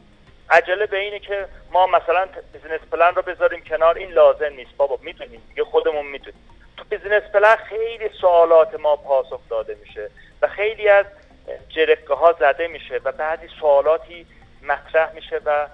عجله 0.49 0.85
به 0.85 0.97
اینه 0.97 1.19
که 1.19 1.47
ما 1.71 1.87
مثلا 1.87 2.27
business 2.53 2.81
plan 2.91 3.15
رو 3.15 3.21
بذاریم 3.21 3.63
کنار 3.63 3.97
این 3.97 4.11
لازم 4.11 4.53
نیست. 4.55 4.77
بابا 4.77 4.99
می‌تونیم 5.01 5.41
دیگه 5.49 5.63
خودمون 5.63 6.05
می‌تونیم 6.05 6.39
تو 6.77 6.83
business 6.89 7.23
plan 7.23 7.55
خیلی 7.55 8.09
سوالات 8.21 8.79
ما 8.79 8.95
پاسخ 8.95 9.39
داده 9.49 9.77
میشه 9.81 10.09
و 10.41 10.47
خیلی 10.47 10.89
از 10.89 11.05
جرقه 11.69 12.13
ها 12.13 12.35
زده 12.39 12.67
میشه 12.67 13.01
و 13.03 13.11
بعضی 13.11 13.47
سوالاتی 13.59 14.27
مطرح 14.61 15.13
میشه 15.13 15.41
و 15.45 15.67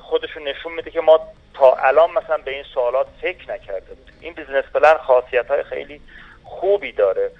خودشون 0.00 0.48
نشون 0.48 0.72
میده 0.72 0.90
که 0.90 1.00
ما 1.00 1.20
تا 1.54 1.74
الان 1.74 2.10
مثلا 2.10 2.38
به 2.38 2.50
این 2.50 2.64
سوالات 2.74 3.06
فکر 3.20 3.52
نکرده 3.52 3.94
بودیم. 3.94 4.14
این 4.20 4.34
business 4.34 4.64
plan 4.64 4.98
خاصیت 4.98 5.46
های 5.46 5.62
خیلی 5.62 6.00
خوبی 6.44 6.92
داره. 6.92 7.30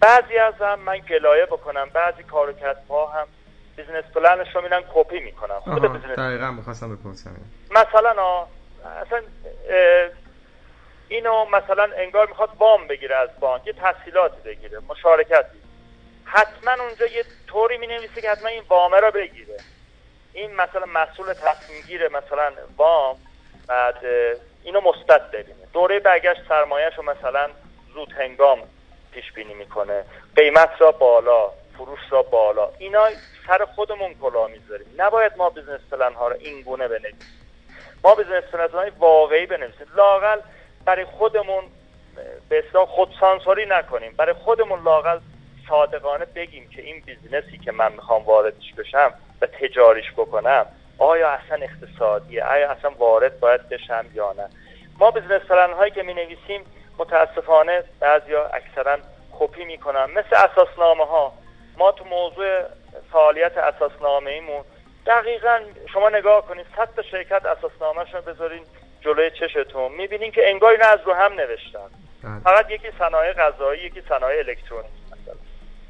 بعضی 0.00 0.38
از 0.38 0.54
هم 0.54 0.78
من 0.78 0.98
گلایه 0.98 1.46
بکنم 1.46 1.90
بعضی 1.92 2.22
کارکردها 2.22 3.06
هم 3.06 3.26
business 3.76 4.04
plan 4.04 4.37
ش 4.37 4.54
رو 4.54 4.62
میرن 4.62 4.82
کپی 4.94 5.20
می‌کنن. 5.20 5.60
خود 5.60 5.92
business 5.92 6.18
دقیقا 6.18 6.50
می‌خواستم 6.50 6.96
بپرسم. 6.96 7.36
مثلا 7.70 8.46
اصلا 9.06 9.22
اینو 11.08 11.44
مثلا 11.44 11.88
انگار 11.96 12.26
می‌خواد 12.26 12.50
وام 12.58 12.86
بگیره 12.86 13.16
از 13.16 13.28
بانک 13.40 13.66
یه 13.66 13.72
تسهیلاتی 13.72 14.40
بگیره 14.44 14.78
مشارکتی. 14.88 15.58
حتما 16.24 16.84
اونجا 16.84 17.06
یه 17.06 17.24
طوری 17.46 17.78
می 17.78 17.86
نویسه 17.86 18.20
که 18.20 18.30
حتما 18.30 18.48
این 18.48 18.62
وامه 18.68 19.00
را 19.00 19.10
بگیره. 19.10 19.56
این 20.32 20.54
مثلا 20.54 20.86
مسئول 20.86 21.32
تصمیم 21.32 21.82
گیره 21.86 22.08
مثلا 22.08 22.52
وام 22.76 23.16
بعد 23.66 23.96
اینو 24.62 24.80
مثبت 24.80 25.30
ببینه. 25.30 25.66
دوره 25.72 26.00
برگشت 26.00 26.40
سرمایهش 26.48 26.94
رو 26.94 27.02
مثلا 27.02 27.48
زود 27.94 28.12
هنگام 28.12 28.58
پیش 29.12 29.32
بینی 29.32 29.54
می‌کنه. 29.54 30.04
قیمت 30.36 30.70
را 30.78 30.92
بالا 30.92 31.50
فروش 31.76 32.00
را 32.10 32.22
بالا. 32.22 32.70
اینا 32.78 33.08
سر 33.46 33.64
خودمون 33.64 34.14
کلاه 34.14 34.46
می‌ذاریم. 34.46 34.86
نباید 34.96 35.32
ما 35.36 35.50
business 35.50 35.80
plan 35.90 36.14
ها 36.14 36.28
رو 36.28 36.36
این 36.38 36.62
گونه 36.62 36.88
بنویسیم. 36.88 37.20
ما 38.04 38.14
business 38.14 38.44
plan 38.44 38.70
های 38.70 38.90
واقعی 38.90 39.46
بنویسیم. 39.46 39.86
لاقل 39.96 40.40
برای 40.84 41.04
خودمون 41.04 41.64
به 42.48 42.64
اصطلاح 42.68 42.86
خودسانسوری 42.86 43.66
نکنیم. 43.66 44.14
برای 44.16 44.32
خودمون 44.32 44.82
لاقل 44.82 45.18
صادقانه 45.68 46.24
بگیم 46.24 46.68
که 46.68 46.82
این 46.82 47.00
business 47.00 47.52
ی 47.52 47.58
که 47.58 47.72
من 47.72 47.92
می‌خوام 47.92 48.22
واردش 48.24 48.74
بشم 48.78 49.14
و 49.42 49.46
تجاریش 49.46 50.12
بکنم 50.12 50.66
آیا 50.98 51.30
اصلا 51.30 51.58
اقتصادیه 51.64 52.44
آیا 52.44 52.70
اصلا 52.70 52.90
وارد 52.90 53.40
باید 53.40 53.68
بشم 53.68 54.04
یا 54.14 54.32
نه؟ 54.32 54.48
ما 54.98 55.10
business 55.10 55.42
plan 55.42 55.72
هایی 55.72 55.90
که 55.90 56.02
می 56.02 56.14
نویسیم 56.14 56.64
متاسفانه 56.98 57.84
بعضیا 58.00 58.46
اکثرا 58.46 58.98
کپی 59.38 59.64
می‌کنن 59.64 60.04
مثل 60.04 60.36
اساسنامه 60.36 61.04
ها 61.04 61.32
ما 61.78 61.92
تو 61.92 62.04
موضوع 62.04 62.60
فعالیت 63.12 63.58
اساسنامه 63.58 64.30
ایمون 64.30 64.64
دقیقا 65.06 65.60
شما 65.92 66.08
نگاه 66.08 66.46
کنید 66.46 66.66
صد 66.76 66.88
تا 66.96 67.02
شرکت 67.02 67.46
اساسنامهشون 67.46 68.20
بذارین 68.20 68.62
جلوی 69.00 69.30
چشتون 69.30 69.92
می‌بینین 69.92 70.32
که 70.32 70.50
انگار 70.50 70.76
نه 70.76 70.86
از 70.86 71.00
رو 71.04 71.12
هم 71.12 71.32
نوشتن. 71.32 71.78
بله. 72.22 72.40
فقط 72.44 72.70
یکی 72.70 72.88
صنایع 72.98 73.32
غذایی 73.32 73.80
یکی 73.82 74.02
صنایع 74.08 74.38
الکترونیک 74.38 74.90
مثلا. 75.06 75.34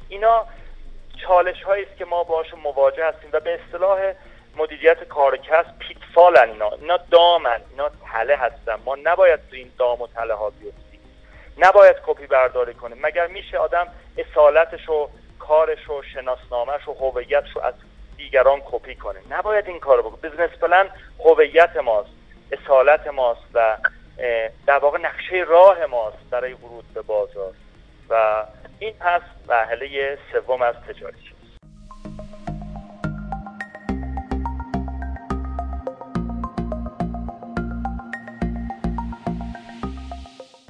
اینا 0.09 0.45
چالش 1.27 1.63
هایی 1.63 1.85
است 1.85 1.97
که 1.97 2.05
ما 2.05 2.23
باشون 2.23 2.59
مواجه 2.59 3.05
هستیم 3.05 3.29
و 3.33 3.39
به 3.39 3.59
اصطلاح 3.59 4.13
مدیریت 4.57 5.03
کارکس 5.03 5.65
پیتفالن 5.79 6.49
اینا 6.49 6.69
اینا 6.69 6.97
دامن 6.97 7.61
اینا 7.71 7.89
تله 8.11 8.35
هستن. 8.35 8.75
ما 8.85 8.97
نباید 9.03 9.39
تو 9.49 9.55
این 9.55 9.71
دام 9.77 10.01
و 10.01 10.07
تله 10.07 10.33
ها 10.33 10.49
بیفتیم. 10.49 10.99
نباید 11.57 11.95
کپی 12.05 12.27
برداری 12.27 12.73
کنیم. 12.73 12.97
مگر 13.01 13.27
میشه 13.27 13.57
آدم 13.57 13.87
اصالتش 14.17 14.89
و 14.89 15.09
کارش 15.39 15.89
و 15.89 16.01
شناسنامهش 16.01 16.87
و 16.87 16.93
هویتش 16.93 17.55
رو 17.55 17.61
از 17.61 17.73
دیگران 18.17 18.61
کپی 18.71 18.95
کنه؟ 18.95 19.19
نباید 19.29 19.67
این 19.67 19.79
کارو 19.79 20.09
بکنه. 20.09 20.31
بزنس 20.31 20.49
پلن 20.49 20.89
هویت 21.25 21.77
ماست 21.77 22.09
اصالت 22.51 23.07
ماست 23.07 23.41
و 23.53 23.77
در 24.67 24.77
واقع 24.77 24.99
نقشه 24.99 25.45
راه 25.47 25.85
ماست 25.85 26.17
برای 26.29 26.53
ورود 26.53 26.93
به 26.93 27.01
بازار. 27.01 27.53
و 28.11 28.45
این 28.79 28.93
پس 28.99 29.21
مرحله 29.47 30.17
سوم 30.31 30.61
از 30.61 30.75
تجاری. 30.87 31.30